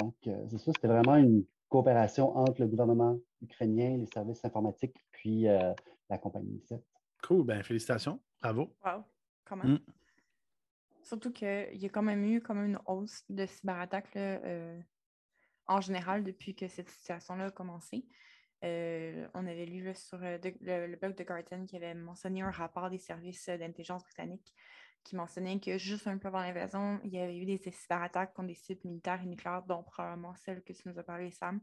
[0.00, 5.42] donc, c'est ça, c'était vraiment une coopération entre le gouvernement ukrainien, les services informatiques, puis
[5.42, 6.82] la compagnie ICET.
[7.22, 8.70] Cool, ben félicitations, bravo.
[8.82, 9.04] Wow.
[9.50, 9.78] Mm.
[11.02, 14.80] Surtout qu'il y a quand même eu comme une hausse de cyberattaques euh,
[15.66, 18.06] en général depuis que cette situation-là a commencé.
[18.64, 22.88] Euh, on avait lu sur euh, le, blog de Garten qui avait mentionné un rapport
[22.88, 24.54] des services d'intelligence britanniques
[25.02, 28.48] qui mentionnait que juste un peu avant l'invasion, il y avait eu des cyberattaques contre
[28.48, 31.60] des sites militaires et nucléaires, dont probablement celle que tu nous as parlé, Sam,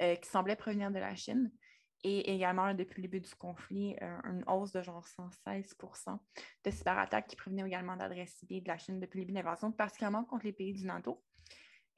[0.00, 1.52] qui semblaient provenir de la Chine
[2.02, 6.18] et également depuis le début du conflit, euh, une hausse de genre 116%
[6.64, 10.24] de cyberattaques qui provenaient également d'adresses IP de la Chine depuis le début de particulièrement
[10.24, 11.22] contre les pays du NATO.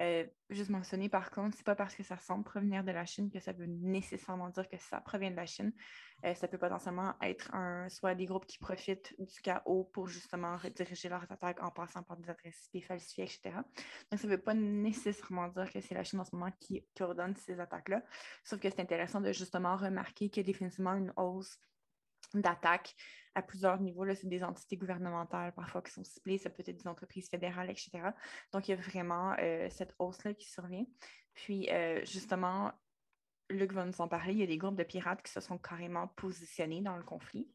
[0.02, 3.30] Euh, juste mentionner par contre, c'est pas parce que ça semble provenir de la Chine
[3.30, 5.72] que ça veut nécessairement dire que ça provient de la Chine.
[6.24, 10.56] Euh, ça peut potentiellement être un, soit des groupes qui profitent du chaos pour justement
[10.56, 13.56] rediriger leurs attaques en passant par des adresses IP falsifiées, etc.
[14.10, 17.02] Donc, ça veut pas nécessairement dire que c'est la Chine en ce moment qui, qui
[17.02, 18.02] ordonne ces attaques-là.
[18.44, 21.58] Sauf que c'est intéressant de justement remarquer qu'il y a définitivement une hausse
[22.34, 22.94] d'attaques
[23.34, 24.04] à plusieurs niveaux.
[24.14, 27.90] C'est des entités gouvernementales parfois qui sont ciblées, ça peut être des entreprises fédérales, etc.
[28.52, 30.86] Donc, il y a vraiment euh, cette hausse-là qui survient.
[31.34, 32.72] Puis, euh, justement,
[33.50, 35.58] Luc va nous en parler, il y a des groupes de pirates qui se sont
[35.58, 37.48] carrément positionnés dans le conflit.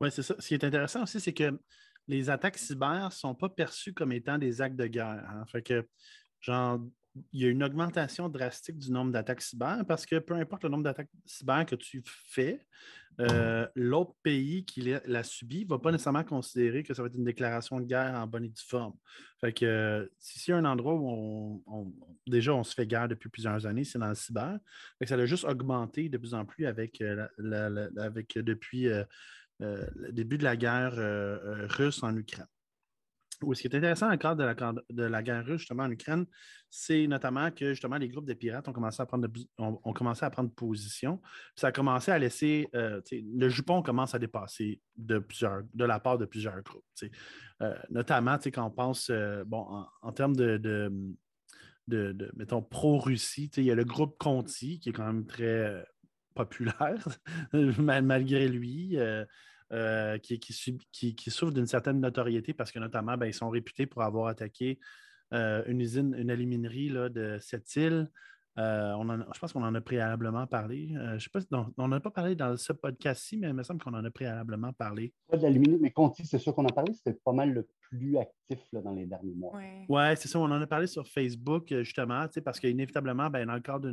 [0.00, 0.34] Oui, c'est ça.
[0.38, 1.58] Ce qui est intéressant aussi, c'est que
[2.08, 5.24] les attaques cyber ne sont pas perçues comme étant des actes de guerre.
[5.30, 5.44] Hein.
[5.46, 5.88] Fait que,
[6.40, 6.80] genre,
[7.32, 10.70] il y a une augmentation drastique du nombre d'attaques cyber parce que peu importe le
[10.70, 12.64] nombre d'attaques cyber que tu fais,
[13.20, 17.16] euh, l'autre pays qui l'a subi ne va pas nécessairement considérer que ça va être
[17.16, 18.94] une déclaration de guerre en bonne et due forme.
[19.40, 21.94] Fait que euh, un endroit où
[22.26, 24.58] déjà on se fait guerre depuis plusieurs années, c'est dans le cyber.
[25.04, 27.26] ça a juste augmenté de plus en plus avec, euh,
[27.98, 28.88] avec depuis
[29.58, 30.94] le début de la guerre
[31.68, 32.46] russe en Ukraine
[33.54, 36.26] ce qui est intéressant dans le cadre de la, guerre russe, justement, en Ukraine,
[36.68, 40.30] c'est notamment que, justement, les groupes de pirates ont commencé à prendre, ont, commencé à
[40.30, 41.20] prendre position.
[41.56, 46.00] ça a commencé à laisser, euh, le jupon commence à dépasser de, plusieurs, de la
[46.00, 46.84] part de plusieurs groupes.
[47.62, 49.66] Euh, notamment, quand on pense, euh, bon,
[50.02, 50.58] en, termes de,
[51.88, 55.84] de, mettons, pro-Russie, il y a le groupe Conti, qui est quand même très
[56.34, 57.08] populaire,
[57.78, 58.96] malgré lui.
[60.18, 64.26] Qui, qui, souffrent d'une certaine notoriété parce que notamment, ben, ils sont réputés pour avoir
[64.26, 64.78] attaqué
[65.32, 68.10] euh, une usine, une aluminière là, de cette île.
[68.60, 70.92] Euh, on je pense qu'on en a préalablement parlé.
[71.16, 71.40] je sais pas,
[71.76, 74.72] on n'a pas parlé dans ce podcast-ci, mais il me semble qu'on en a préalablement
[74.72, 75.14] parlé.
[75.28, 77.66] Pas de l'aluminium, mais Conti, c'est sûr qu'on en a parlé, c'était pas mal le
[77.80, 79.52] plus actif dans les derniers mois.
[79.54, 80.38] Oui, ouais, c'est ça.
[80.38, 83.90] On en a parlé sur Facebook, justement, parce qu'inévitablement, ben, dans le cadre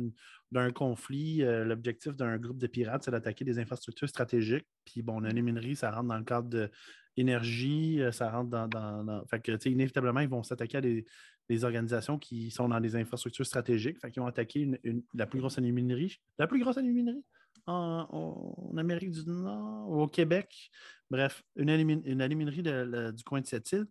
[0.52, 4.66] d'un conflit, l'objectif d'un groupe de pirates, c'est d'attaquer des infrastructures stratégiques.
[4.84, 6.70] Puis, bon, la minerie, ça rentre dans le cadre de
[7.16, 8.68] l'énergie, ça rentre dans.
[8.68, 11.04] dans, Fait que, inévitablement, ils vont s'attaquer à des,
[11.48, 13.98] des organisations qui sont dans des infrastructures stratégiques.
[14.10, 14.70] Qu'ils ont attaqué
[15.14, 16.20] la plus grosse aluminerie.
[16.38, 17.24] La plus grosse aluminerie
[17.68, 20.70] en, Amérique du Nord, au Québec.
[21.10, 23.86] Bref, une, aluminerie du coin de cette île.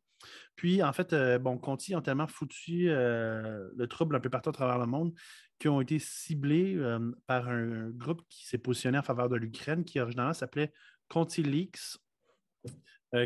[0.55, 4.49] Puis, en fait, euh, bon, Conti ont tellement foutu euh, le trouble un peu partout
[4.49, 5.13] à travers le monde
[5.59, 9.85] qui ont été ciblés euh, par un, groupe qui s'est positionné en faveur de l'Ukraine,
[9.85, 10.71] qui originalement s'appelait
[11.09, 11.97] Conti Leaks,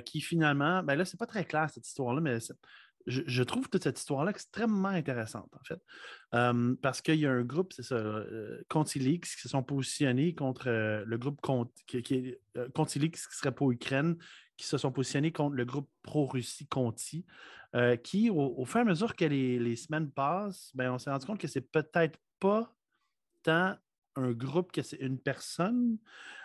[0.05, 2.37] qui finalement, ben là, c'est pas très clair cette histoire-là, mais
[3.07, 5.81] je, trouve toute cette histoire-là extrêmement intéressante, en fait.
[6.33, 10.33] Euh, parce qu'il y a un groupe, c'est ça, euh, Contilix, qui se sont positionnés
[10.33, 11.39] contre euh, le groupe
[11.87, 14.17] qui, qui qui serait pour Ukraine,
[14.57, 17.25] qui se sont positionnés contre le groupe pro-Russie Conti,
[18.03, 21.39] qui, au, fur et à mesure que les, semaines passent, ben, on s'est rendu compte
[21.39, 22.75] que c'est peut-être pas
[23.43, 23.75] tant
[24.17, 25.97] un groupe que c'est une personne.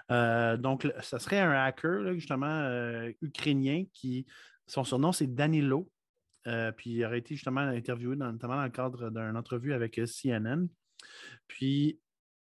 [0.09, 2.71] donc, ça serait un hacker, justement,
[3.21, 4.25] ukrainien, qui,
[4.67, 5.89] son surnom, c'est Danilo.
[6.47, 10.07] Euh, puis il aurait été justement interviewé, notamment dans le cadre d'une entrevue avec euh,
[10.07, 10.67] CNN.
[11.49, 12.01] Puis,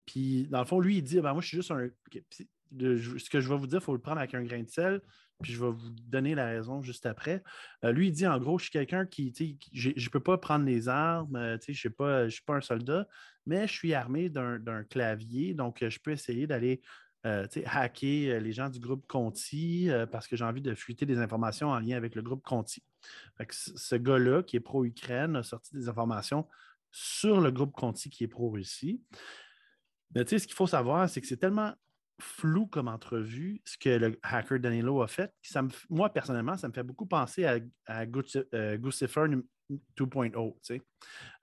[0.07, 1.89] puis, dans le fond, lui, il dit ben, Moi, je suis juste un.
[2.79, 5.01] ce que je vais vous dire, il faut le prendre avec un grain de sel,
[5.43, 7.43] puis je vais vous donner la raison juste après.
[7.85, 9.33] Euh, lui, il dit en gros, je suis quelqu'un qui,
[9.73, 13.07] je ne peux pas prendre les armes, je ne suis, pas un soldat,
[13.47, 16.81] mais je suis armé d'un clavier, donc je peux essayer d'aller
[17.25, 21.79] hacker les gens du groupe Conti parce que j'ai envie de fuiter des informations en
[21.79, 22.83] lien avec le groupe Conti.
[23.51, 26.47] ce gars-là, qui est pro-Ukraine, a sorti des informations
[26.91, 29.03] sur le groupe Conti qui est pro-Russie.
[30.15, 31.75] Mais ce qu'il faut savoir, c'est que c'est tellement
[32.21, 35.33] flou comme entrevue ce que le hacker Danilo a fait.
[35.43, 39.27] Ça me, moi, personnellement, ça me fait beaucoup penser à, à euh, Guccifer
[39.97, 40.81] 2.0.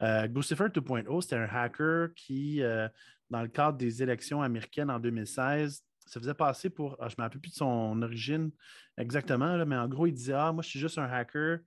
[0.02, 2.88] Euh, Guccifer 2.0, c'était un hacker qui, euh,
[3.30, 7.22] dans le cadre des élections américaines en 2016, se faisait passer pour, ah, je ne
[7.22, 8.52] me rappelle plus de son origine
[8.98, 11.60] exactement, mais en gros, il disait Ah, moi, je suis juste un hacker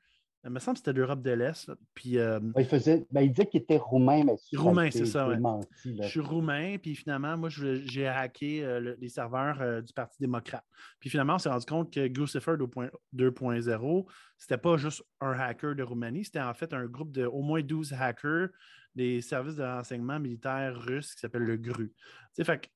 [0.49, 1.71] il me semble que c'était l'Europe de l'Est.
[1.95, 5.29] Puis, euh, il, faisait, ben, il disait qu'il était roumain, mais Roumain, c'est ça.
[5.85, 10.65] je suis roumain, puis finalement, moi, j'ai hacké euh, les serveurs euh, du Parti démocrate.
[11.01, 14.07] Puis finalement, on s'est rendu compte que Guccifer 2.0,
[14.37, 17.63] c'était pas juste un hacker de Roumanie, c'était en fait un groupe de au moins
[17.63, 18.49] 12 hackers
[18.95, 21.93] des services de renseignement militaire russes qui s'appelle le GRU.
[22.43, 22.71] Fait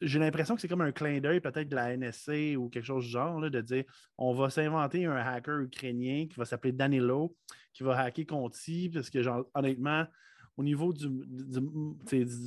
[0.00, 3.04] j'ai l'impression que c'est comme un clin d'œil peut-être de la NSC ou quelque chose
[3.04, 3.84] du genre, de dire
[4.18, 7.36] on va s'inventer un hacker ukrainien qui va s'appeler Danilo,
[7.72, 9.18] qui va hacker Conti, parce que
[9.54, 10.06] honnêtement,
[10.56, 11.08] au niveau du,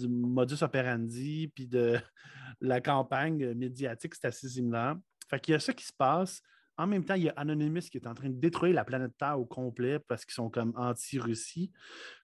[0.07, 1.99] modus operandi puis de
[2.61, 4.97] la campagne médiatique, c'est assez similaire.
[5.29, 6.41] Fait qu'il y a ça qui se passe.
[6.77, 9.11] En même temps, il y a Anonymous qui est en train de détruire la planète
[9.17, 11.71] Terre au complet parce qu'ils sont comme anti-Russie.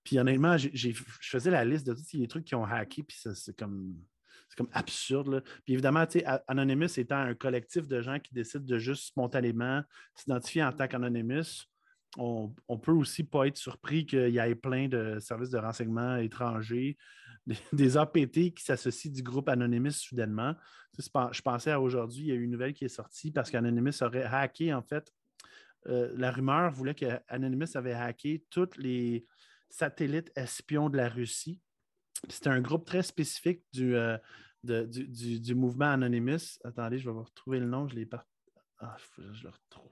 [0.03, 3.55] Puis honnêtement, je faisais la liste de tous les trucs qui ont hacké, puis c'est
[3.57, 3.95] comme
[4.47, 5.43] c'est comme absurde.
[5.63, 6.05] Puis évidemment,
[6.47, 9.81] Anonymous étant un collectif de gens qui décident de juste spontanément
[10.15, 11.65] s'identifier en tant qu'Anonymous,
[12.17, 16.15] on, on, peut aussi pas être surpris qu'il y ait plein de services de renseignement
[16.17, 16.97] étrangers,
[17.73, 20.55] des, APT qui s'associent du groupe Anonymous soudainement.
[20.97, 24.01] Je pensais à aujourd'hui, il y a eu une nouvelle qui est sortie parce qu'Anonymous
[24.01, 25.11] aurait hacké, en fait,
[25.87, 29.25] euh, la rumeur voulait qu'Anonymous avait hacké tous les
[29.69, 31.61] satellites espions de la Russie.
[32.29, 34.17] C'était un groupe très spécifique du, euh,
[34.63, 36.59] du, mouvement Anonymous.
[36.63, 37.87] Attendez, je vais vous retrouver le nom.
[37.87, 37.97] Je.
[38.79, 39.91] Ah, je le retrouve.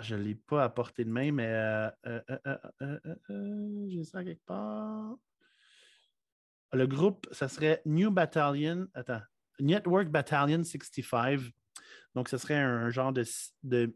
[0.00, 5.16] Je ne l'ai pas à portée de main, mais euh, euh, j'ai ça quelque part.
[6.72, 8.86] Le groupe, ça serait New Battalion.
[8.94, 9.22] Attends.
[9.60, 11.40] Network Battalion 65.
[12.14, 13.24] Donc, ce serait un genre de,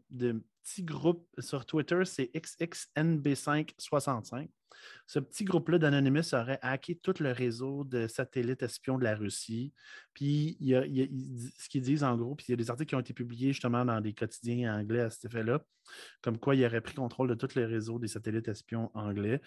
[0.09, 4.47] de petit groupe sur Twitter, c'est XXNB565.
[5.07, 9.73] Ce petit groupe-là d'Anonymous aurait hacké tout le réseau de satellites espions de la Russie.
[10.13, 10.83] Puis, il y a,
[11.57, 13.53] ce qu'ils disent en gros, puis il y a des articles qui ont été publiés
[13.53, 15.63] justement dans des quotidiens anglais à cet effet-là,
[16.21, 19.41] comme quoi il aurait pris contrôle de tout le réseau des satellites espions anglais.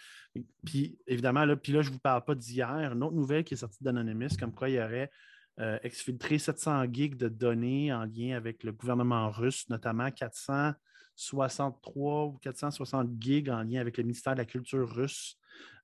[0.65, 3.55] Puis, évidemment, là, puis là je ne vous parle pas d'hier, une autre nouvelle qui
[3.55, 5.11] est sortie d'Anonymous, comme quoi il y aurait
[5.59, 10.73] euh, exfiltré 700 gigs de données en lien avec le gouvernement russe, notamment 400
[11.17, 15.39] 63 ou 460 gigs en lien avec le ministère de la Culture russe,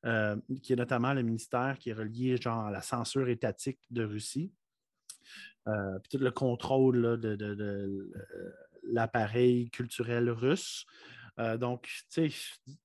[0.04, 4.52] euh, qui est notamment le ministère qui est relié à la censure étatique de Russie.
[5.68, 8.12] Euh, puis tout le contrôle de,
[8.84, 10.84] l'appareil culturel russe.
[11.38, 12.36] Euh, donc, tu sais,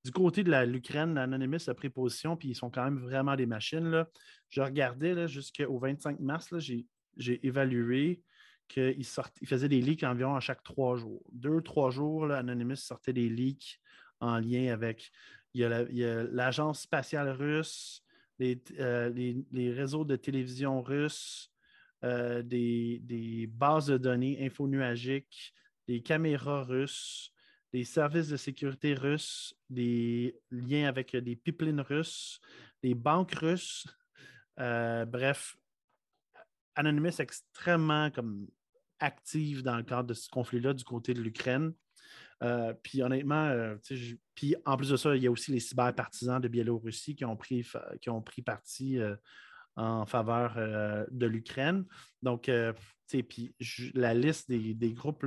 [0.05, 3.45] du côté de l'Ukraine, l'Anonymous a pris position, puis ils sont quand même vraiment des
[3.45, 4.05] machines.
[4.49, 8.21] Je regardais jusqu'au 25 mars, j'ai évalué
[8.67, 11.23] qu'il il faisait des leaks environ à chaque trois jours.
[11.31, 13.79] Deux, trois jours, Anonymous sortait des leaks
[14.19, 15.11] en lien avec
[15.53, 18.03] l'agence spatiale russe,
[18.39, 21.51] euh, les, les, réseaux de télévision russes,
[22.03, 25.55] euh, des, des, bases de données infonuagiques,
[25.87, 27.31] des caméras russes,
[27.73, 32.39] des services de sécurité russes, des liens avec des pipelines russes,
[32.83, 33.87] des banques russes.
[34.59, 35.57] Euh, bref,
[36.75, 38.47] Anonymous extrêmement comme
[38.99, 41.73] active dans le cadre de ce conflit-là du côté de l'Ukraine.
[42.43, 43.75] Euh, puis honnêtement, euh,
[44.35, 47.35] puis en plus de ça, il y a aussi les cyberpartisans de Biélorussie qui ont
[47.35, 47.67] pris,
[48.01, 49.15] qui ont pris parti euh,
[49.75, 50.55] en faveur
[51.11, 51.85] de l'Ukraine.
[52.23, 52.49] Donc,
[53.09, 53.55] puis
[53.93, 55.25] la liste des, des groupes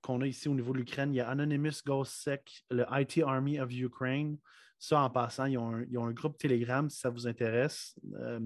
[0.00, 3.60] qu'on a ici au niveau de l'Ukraine, il y a Anonymous GhostSec, le IT Army
[3.60, 4.38] of Ukraine,
[4.88, 8.40] ça, en passant, ils ont, un, groupe Telegram, si ça vous intéresse, euh,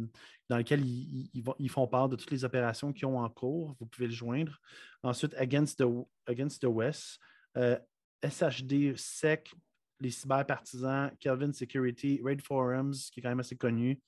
[0.48, 3.76] dans lequel ils, font part de toutes les opérations qu'ils ont en cours.
[3.80, 4.58] Vous pouvez le joindre.
[5.02, 5.86] Ensuite, Against the,
[6.26, 7.18] Against the West,
[7.56, 7.78] euh,
[8.22, 9.50] SHD SEC,
[10.00, 14.00] les cyberpartisans, Kelvin Security, Raid Forums, qui est quand même assez connu,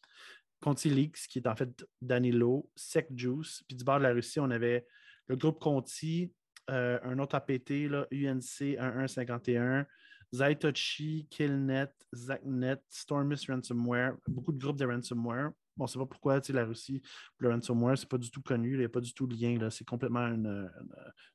[0.60, 3.62] Conti Leaks, qui est en fait Danilo, Sec Juice.
[3.66, 4.86] Puis du bord de la Russie, on avait
[5.26, 6.32] le groupe Conti,
[6.70, 9.86] euh, un autre APT, là, UNC 1151,
[10.32, 15.50] Zaitochi, Killnet, Zacnet, Stormus Ransomware, beaucoup de groupes de ransomware.
[15.78, 17.02] on ne sait pas pourquoi la Russie,
[17.38, 19.70] le ransomware, c'est pas du tout connu, il n'y a pas du tout de lien.
[19.70, 20.70] C'est complètement une,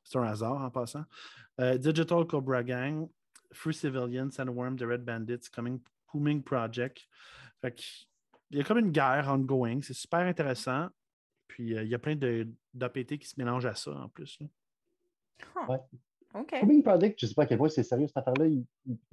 [0.03, 1.03] c'est un hasard en passant.
[1.59, 3.07] Euh, Digital Cobra Gang,
[3.51, 5.81] Free Civilians, Sandworm, The Red Bandits, Coming,
[6.11, 7.07] Booming Project.
[7.63, 9.81] il y a comme une guerre ongoing.
[9.81, 10.87] C'est super intéressant.
[11.47, 12.15] Puis euh, il y a plein
[12.73, 14.39] d'APT qui se mélangent à ça en plus.
[15.67, 15.79] Ouais.
[16.61, 18.47] Booming Project, je ne sais pas à quel point c'est sérieux cette affaire-là.
[18.47, 18.65] Il,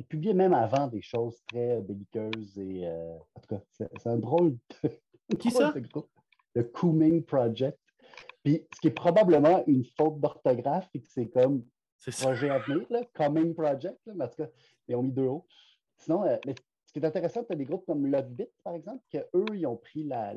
[0.09, 4.57] publiait même avant des choses très belliqueuses et euh, en tout cas, c'est un drôle
[4.83, 4.91] de,
[5.39, 5.73] Qui ça?
[6.55, 7.79] Le Cooming Project.
[8.43, 11.65] Puis ce qui est probablement une faute d'orthographe, et que c'est comme
[12.21, 14.49] projet à venir, là, Coming Project, mais en tout cas,
[14.89, 15.47] ils ont mis deux hauts.
[15.99, 16.37] Sinon, euh,
[16.87, 19.77] ce qui est intéressant, tu as des groupes comme Logbit, par exemple, qu'eux, ils ont
[19.77, 20.35] pris la,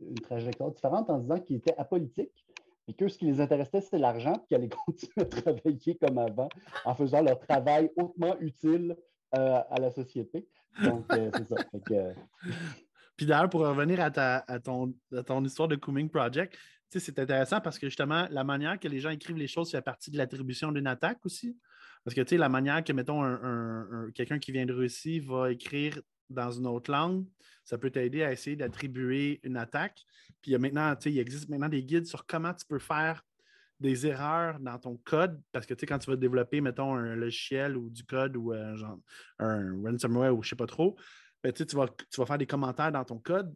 [0.00, 2.46] une trajectoire différente en disant qu'ils étaient apolitiques,
[2.90, 6.18] et que ce qui les intéressait, c'est l'argent, puis qu'ils allaient continuer à travailler comme
[6.18, 6.48] avant,
[6.84, 8.96] en faisant leur travail hautement utile
[9.36, 10.48] euh, à la société.
[10.82, 11.56] Donc, euh, c'est ça.
[13.16, 14.92] Puis d'ailleurs, pour revenir à, ta, ton,
[15.24, 16.56] ton, histoire de Cooming Project,
[16.88, 20.10] c'est intéressant parce que justement, la manière que les gens écrivent les choses fait partie
[20.10, 21.56] de l'attribution d'une attaque aussi.
[22.04, 26.50] Parce que la manière que, mettons, un, quelqu'un qui vient de Russie va écrire dans
[26.50, 27.26] une autre langue,
[27.64, 30.04] ça peut t'aider à essayer d'attribuer une attaque.
[30.40, 33.22] Puis il, y a maintenant, il existe maintenant des guides sur comment tu peux faire
[33.80, 37.88] des erreurs dans ton code, parce que quand tu vas développer, mettons, un logiciel ou
[37.88, 38.98] du code ou euh, genre,
[39.38, 40.96] un ransomware ou je ne sais pas trop,
[41.42, 43.54] ben, tu, vas, tu vas faire des commentaires dans ton code.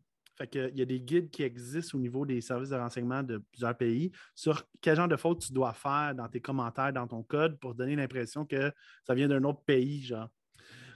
[0.53, 3.77] Il y a des guides qui existent au niveau des services de renseignement de plusieurs
[3.77, 7.57] pays sur quel genre de faute tu dois faire dans tes commentaires, dans ton code
[7.61, 8.73] pour donner l'impression que
[9.07, 10.29] ça vient d'un autre pays, genre.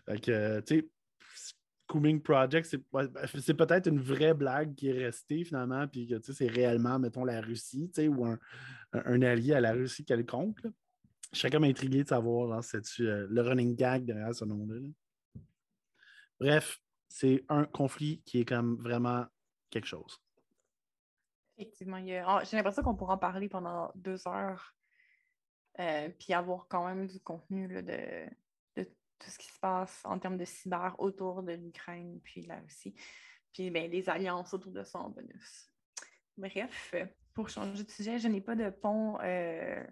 [0.07, 0.89] Fait que, tu sais,
[1.89, 6.47] Cooming Project, ben, c'est peut-être une vraie blague qui est restée finalement, puis que c'est
[6.47, 10.61] réellement, mettons, la Russie, ou un, allié à la Russie quelconque.
[11.33, 14.81] Serais comme intrigué de savoir euh, le running gag derrière ce nom-là.
[14.81, 14.89] là
[16.39, 19.27] Bref, c'est un conflit qui est comme vraiment
[19.71, 20.21] quelque chose.
[21.57, 24.75] Effectivement, oh, j'ai l'impression qu'on pourra en parler pendant deux heures,
[25.81, 28.29] euh, puis avoir quand même du contenu de,
[29.19, 32.95] tout ce qui se passe en termes de cyber autour de l'Ukraine, puis là aussi,
[33.53, 35.71] puis ben, les alliances autour de ça en bonus.
[36.37, 36.95] Bref,
[37.35, 39.83] pour changer de sujet, je n'ai pas de pont euh,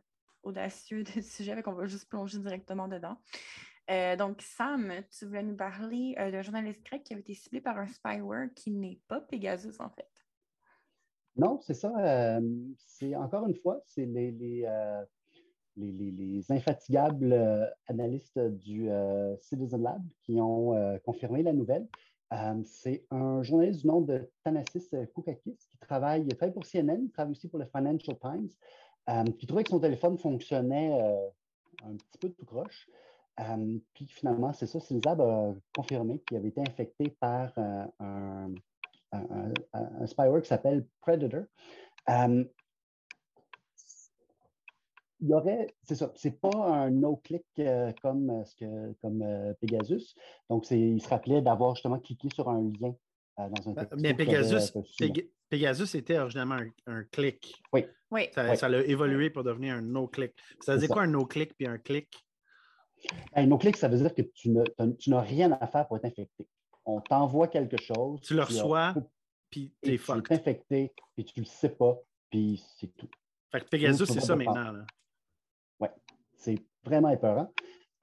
[0.43, 3.19] audacieux de sujet, donc on va juste plonger directement dedans.
[3.91, 7.61] Euh, donc, Sam, tu voulais nous parler euh, d'un journaliste grec qui avait été ciblé
[7.61, 10.11] par un spyware qui n'est pas Pegasus, en fait.
[11.37, 11.93] Non, c'est ça.
[12.79, 14.67] C'est encore une fois, c'est les,
[15.77, 17.35] les, infatigables
[17.89, 18.89] analystes du
[19.41, 21.87] Citizen Lab qui ont confirmé la nouvelle.
[22.65, 27.11] c'est un journaliste du nom de Thanasis Koukakis qui travaille, il travaille pour CNN, il
[27.11, 30.93] travaille aussi pour le Financial Times, qui trouvait que son téléphone fonctionnait
[31.85, 32.89] un petit peu tout croche
[33.95, 38.49] puis finalement, c'est ça, Silzab a confirmé qu'il avait été infecté par euh,
[39.13, 41.45] un, spyware qui s'appelle Predator.
[45.21, 49.25] Il y aurait, c'est ça, c'est pas un no-click euh, comme, euh, ce que, comme
[49.61, 50.15] Pegasus.
[50.51, 52.95] Donc, il se rappelait d'avoir justement cliqué sur un lien
[53.39, 53.95] dans un texte.
[53.99, 54.73] Mais Pegasus,
[55.49, 57.55] Pegasus était originalement un, clic.
[57.73, 57.87] Oui.
[58.11, 58.29] oui.
[58.35, 60.33] Ça, a évolué pour devenir un no-click.
[60.61, 62.09] Ça veut dire quoi un no-click puis un clic?
[63.35, 64.51] Un no-click, ça veut dire que tu
[65.11, 66.47] n'as rien à faire pour être infecté.
[66.85, 68.21] On t'envoie quelque chose.
[68.21, 68.95] Tu le reçois,
[69.51, 70.25] puis tu es fucked.
[70.25, 71.99] Tu es infecté, puis tu ne le sais pas,
[72.31, 73.09] puis c'est tout.
[73.51, 74.85] Fait que Pegasus, c'est ça maintenant.
[76.47, 77.53] C'est vraiment épeurant.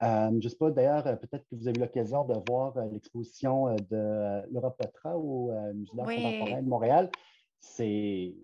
[0.02, 2.76] Euh, je ne sais pas, d'ailleurs, euh, peut-être que vous avez eu l'occasion de voir
[2.76, 7.10] euh, l'exposition de l'Europe Petra au Musée d'art contemporain de Montréal.
[7.60, 8.34] C'est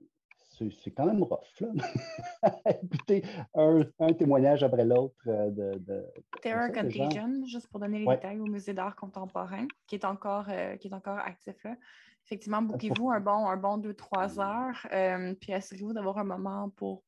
[0.84, 1.60] c'est quand même rough.
[1.60, 1.68] Là.
[2.82, 6.04] Écoutez, un, témoignage après l'autre de, de,
[6.42, 10.76] Terror Contagion, juste pour donner les détails au Musée d'art contemporain, qui est encore, euh,
[10.76, 11.76] qui est encore actif là.
[12.26, 17.02] Effectivement, bouquez-vous un bon, un bon 2-3 heures, euh, puis assurez-vous d'avoir un moment pour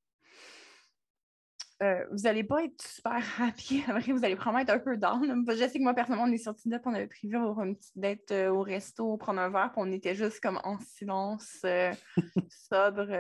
[1.83, 3.83] euh, vous n'allez pas être super happy.
[4.13, 5.45] vous allez probablement être un peu down.
[5.49, 7.99] Je sais que moi, personnellement, on est sorti de on avait prévu avoir une petite
[7.99, 11.93] dette euh, au resto, prendre un verre, puis on était juste comme en silence, euh,
[12.71, 13.11] sobre,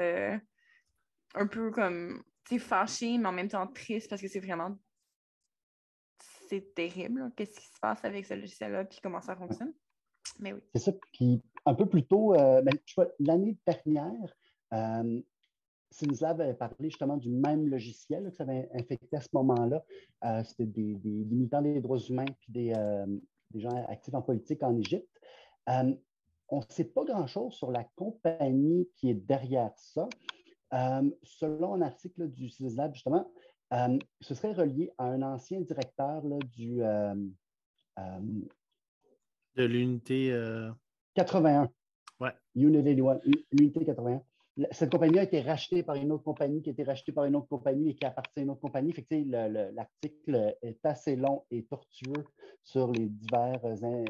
[1.34, 4.76] un peu comme, tu sais, fâché, mais en même temps triste parce que c'est vraiment.
[6.48, 9.72] C'est terrible, qu'est-ce qui se passe avec ce logiciel-là, puis comment ça fonctionne.
[10.38, 10.60] Mais oui.
[10.74, 10.92] C'est ça.
[11.12, 12.74] Puis un peu plus tôt, ben,
[13.18, 14.36] l'année dernière,
[15.92, 19.84] Sinzab avait parlé justement du même logiciel que ça avait infecté à ce moment-là.
[20.24, 23.06] Euh, c'était des, des, militants des droits humains puis des, euh,
[23.54, 25.08] gens actifs en politique en Égypte.
[25.68, 25.94] Euh,
[26.48, 30.08] on ne sait pas grand-chose sur la compagnie qui est derrière ça.
[31.22, 33.30] selon un article du Sinzab, justement,
[34.20, 36.22] ce serait relié à un ancien directeur
[36.56, 36.80] du.
[39.56, 40.30] de l'unité.
[41.14, 41.70] 81.
[42.20, 42.32] Ouais.
[42.54, 44.22] Unité 81.
[44.70, 47.36] Cette compagnie a été rachetée par une autre compagnie qui a été rachetée par une
[47.36, 48.94] autre compagnie et qui appartient à une autre compagnie.
[49.10, 52.24] L'article est assez long et tortueux
[52.62, 54.04] sur les divers euh,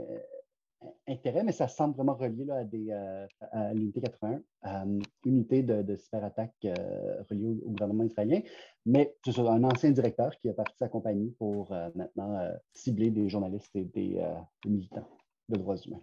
[1.07, 4.43] intérêts, mais ça semble vraiment relié à, l'unité 81,
[4.85, 8.41] une unité de, cyberattaque euh, reliée au, gouvernement israélien.
[8.85, 13.29] Mais c'est un ancien directeur qui a parti sa compagnie pour euh, maintenant cibler des
[13.29, 14.21] journalistes et des
[14.67, 15.09] militants
[15.49, 16.03] de droits humains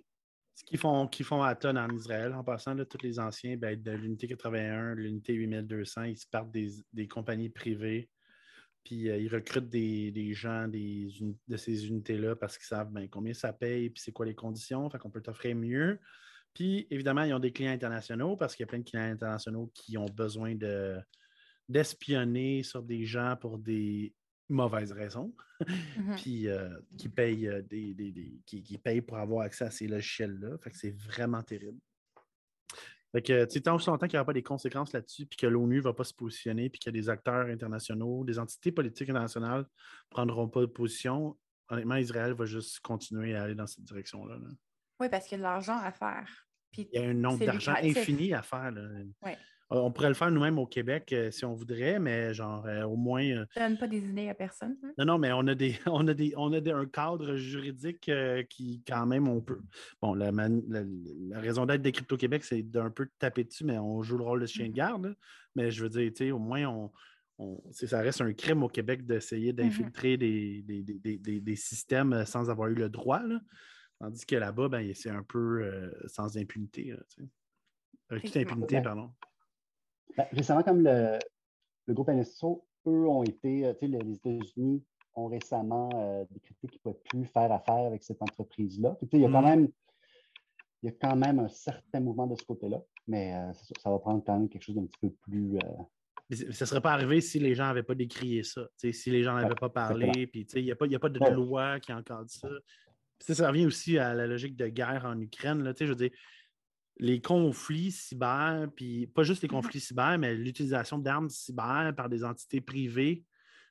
[0.60, 3.56] ce qu'ils font, qu font à tonne en Israël, en passant, là, tous les anciens,
[3.56, 8.10] ben, de l'unité 81, l'unité 8200, ils se partent des, compagnies privées,
[8.84, 11.08] puis euh, ils recrutent des, gens des,
[11.48, 14.90] de ces unités-là parce qu'ils savent ben, combien ça paye, puis c'est quoi les conditions,
[14.90, 15.98] fait qu'on peut t'offrir mieux.
[16.54, 19.72] Puis, évidemment, ils ont des clients internationaux parce qu'il y a plein de clients internationaux
[19.74, 21.00] qui ont besoin de,
[21.70, 24.14] d'espionner sur des gens pour des
[24.50, 29.72] mauvaises raisons, mmh puis euh, qui, payent euh, des, qui, payent pour avoir accès à
[29.72, 30.58] ces logiciels-là.
[30.60, 31.80] Fait que c'est vraiment terrible.
[33.12, 35.78] Fait que, tu sais, tant qu'il n'y aura pas des conséquences là-dessus, puis que l'ONU
[35.78, 40.10] ne va pas se positionner, puis que des acteurs internationaux, des entités politiques internationales ne
[40.10, 41.36] prendront pas de position,
[41.70, 44.38] honnêtement, Israël va juste continuer à aller dans cette direction-là.
[45.00, 46.30] Oui, parce qu'il y a de l'argent à faire.
[46.78, 48.72] Il y a un nombre d'argent infini à faire.
[48.72, 48.88] Là.
[49.72, 52.96] On pourrait le faire nous-mêmes au Québec euh, si on voudrait, mais genre euh, au
[52.96, 53.46] moins.
[53.54, 54.76] Ça donne pas des idées à personne.
[54.84, 54.94] Hein?
[54.98, 58.10] Non, non, mais on a des, on a des, on a un cadre juridique
[58.50, 59.62] qui, quand même, on peut.
[60.02, 60.32] Bon, la,
[61.40, 64.48] raison d'être des Crypto-Québec, c'est d'un peu taper dessus, mais on joue le rôle de
[64.48, 64.76] chien de mm-hmm.
[64.76, 65.16] garde.
[65.56, 66.66] Mais je veux dire, tu sais, au moins,
[67.38, 69.56] on, ça reste un crime au Québec d'essayer mm-hmm.
[69.56, 73.22] d'infiltrer des, systèmes sans avoir eu le droit.
[74.00, 76.96] Tandis que là-bas, ben, c'est un peu sans impunité.
[78.10, 79.12] Toute impunité, pardon.
[80.18, 81.20] Ben, récemment, comme le,
[81.90, 84.84] groupe NSO, eux ont été, euh, les États-Unis
[85.16, 88.98] ont récemment euh, décrété qu'ils ne pouvaient plus faire affaire avec cette entreprise-là.
[89.12, 89.46] Il y a quand mm.
[89.46, 89.70] même
[90.82, 94.00] il y a quand même un certain mouvement de ce côté-là, mais euh, ça, va
[94.00, 95.58] prendre quand même quelque chose d'un petit peu plus.
[96.30, 99.24] Mais ça ne serait pas arrivé si les gens n'avaient pas décrié ça, si les
[99.24, 102.48] gens n'avaient pas parlé, puis il n'y a, a, pas de loi qui encadre ça.
[103.20, 103.48] ça.
[103.48, 105.64] revient aussi à la logique de guerre en Ukraine.
[105.64, 106.12] Là, je veux dire,
[107.00, 112.10] les conflits cyber, puis pas juste les mmh conflits cyber, mais l'utilisation d'armes cyber par
[112.10, 113.24] des entités privées.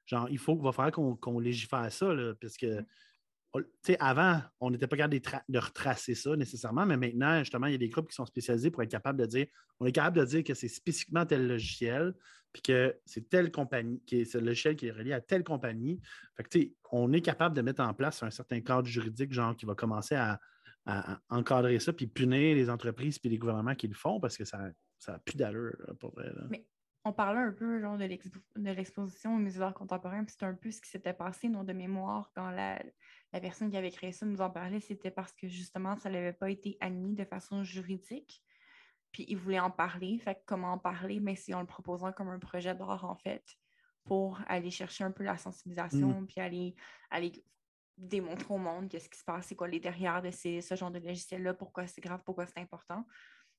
[0.07, 3.93] Genre, il faut, va falloir qu'on légifère ça, là, parce que, mmh.
[4.01, 7.79] avant, on n'était pas capable de, retracer ça nécessairement, mais maintenant, justement, il y a
[7.79, 9.47] des groupes qui sont spécialisés pour être capables de dire,
[9.79, 12.15] on est capable de dire que c'est spécifiquement tel logiciel,
[12.51, 16.01] puis que c'est telle compagnie, qui est, le logiciel qui est relié à telle compagnie.
[16.35, 16.59] Fait que,
[16.91, 20.15] on est capable de mettre en place un certain cadre juridique, genre, qui va commencer
[20.15, 20.41] à,
[20.89, 24.45] à, encadrer ça puis punir les entreprises puis les gouvernements qui le font parce que
[24.45, 24.73] ça
[25.07, 26.33] n'a plus d'allure pour vrai.
[26.49, 26.67] Mais
[27.05, 30.71] on parlait un peu genre, de l'exposition au musée d'art contemporain, puis c'est un peu
[30.71, 32.83] ce qui s'était passé, non, de mémoire, quand la,
[33.33, 36.51] personne qui avait créé ça nous en parlait, c'était parce que justement, ça n'avait pas
[36.51, 38.43] été admis de façon juridique.
[39.13, 40.19] Puis ils voulaient en parler.
[40.19, 41.19] Fait comment en parler?
[41.19, 43.43] Mais c'est en le proposant comme un projet d'art, en fait,
[44.05, 46.27] pour aller chercher un peu la sensibilisation, mm.
[46.27, 46.75] puis aller,
[47.11, 47.43] aller
[47.99, 50.91] démontrer au monde qu'est-ce qui se passe, c'est quoi les derrière de ces, ce genre
[50.91, 53.05] de logiciel-là, pourquoi c'est grave, pourquoi c'est important.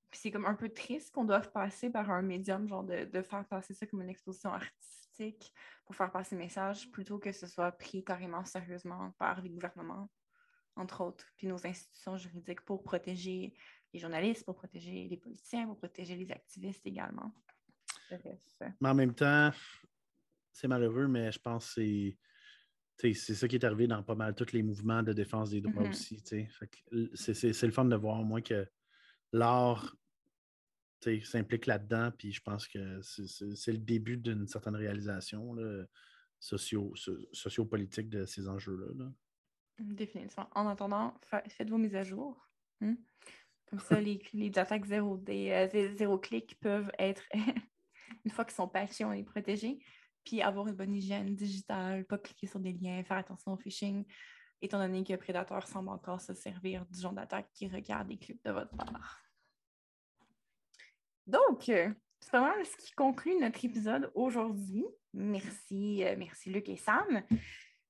[0.09, 3.45] Puis c'est comme un peu triste qu'on doive passer par un médium, genre de, faire
[3.47, 5.53] passer ça comme une exposition artistique
[5.85, 10.09] pour faire passer le message, plutôt que ce soit pris carrément sérieusement par les gouvernements,
[10.75, 13.53] entre autres, puis nos institutions juridiques pour protéger
[13.93, 17.33] les journalistes, pour protéger les politiciens, pour protéger les activistes également.
[18.81, 19.51] Mais en même temps,
[20.51, 22.17] c'est malheureux, mais je pense que c'est
[22.99, 25.83] c'est ça qui est arrivé dans pas mal tous les mouvements de défense des droits
[25.83, 25.89] mm-hmm.
[25.89, 26.21] aussi.
[27.15, 28.67] C'est le fun de voir au moins que
[29.31, 29.95] l'art
[31.23, 35.55] s'implique là-dedans, puis je pense que c'est le début d'une certaine réalisation
[36.39, 36.93] socio,
[37.31, 39.11] sociopolitique de ces enjeux-là.
[39.79, 40.49] Définitivement.
[40.55, 42.49] En attendant, faites vos mises à jour.
[42.81, 42.97] Hein.
[43.67, 44.19] Comme ça, les,
[44.57, 47.23] attaques zéro, des, euh, zéro clic peuvent être,
[48.25, 49.79] une fois qu'ils sont patchés, on est protégés
[50.23, 54.05] puis avoir une bonne hygiène digitale, pas cliquer sur des liens, faire attention au phishing,
[54.61, 58.43] étant donné que Predator semble encore se servir du genre d'attaque qui regarde des clips
[58.43, 59.21] de votre part.
[61.27, 64.85] Donc, euh, c'est pas mal ce qui conclut notre épisode aujourd'hui.
[65.13, 67.23] Merci, euh, merci Luc et Sam.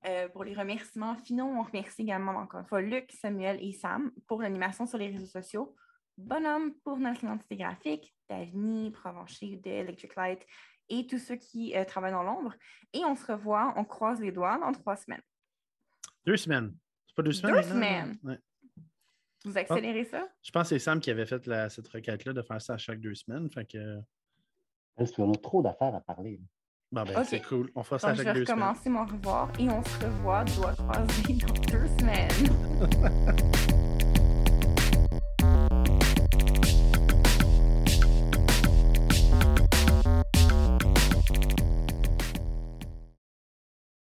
[0.05, 4.11] Euh, pour les remerciements finaux, on remercie également encore une fois Luc, Samuel et Sam
[4.27, 5.75] pour l'animation sur les réseaux sociaux.
[6.17, 10.45] Bonhomme pour notre identité graphique, Davini, Provencher de Electric Light
[10.89, 12.53] et tous ceux qui euh, travaillent dans l'ombre.
[12.93, 15.21] Et on se revoit, on croise les doigts dans trois semaines.
[16.25, 16.75] Deux semaines.
[17.07, 17.55] C'est pas deux semaines?
[17.55, 18.17] Deux semaines.
[19.45, 20.27] Vous accélérez ça?
[20.43, 22.99] Je pense que c'est Sam qui avait fait cette requête-là de faire ça à chaque
[22.99, 23.49] deux semaines.
[23.49, 23.99] Fait que...
[24.97, 26.41] Parce qu'on a trop d'affaires à parler.
[26.91, 27.71] Bon, ben, c'est cool.
[27.75, 28.45] On fera ça à chaque deux semaines.
[28.45, 33.75] Je vais recommencer mon revoir et on se revoit, doigt croisé dans deux semaines.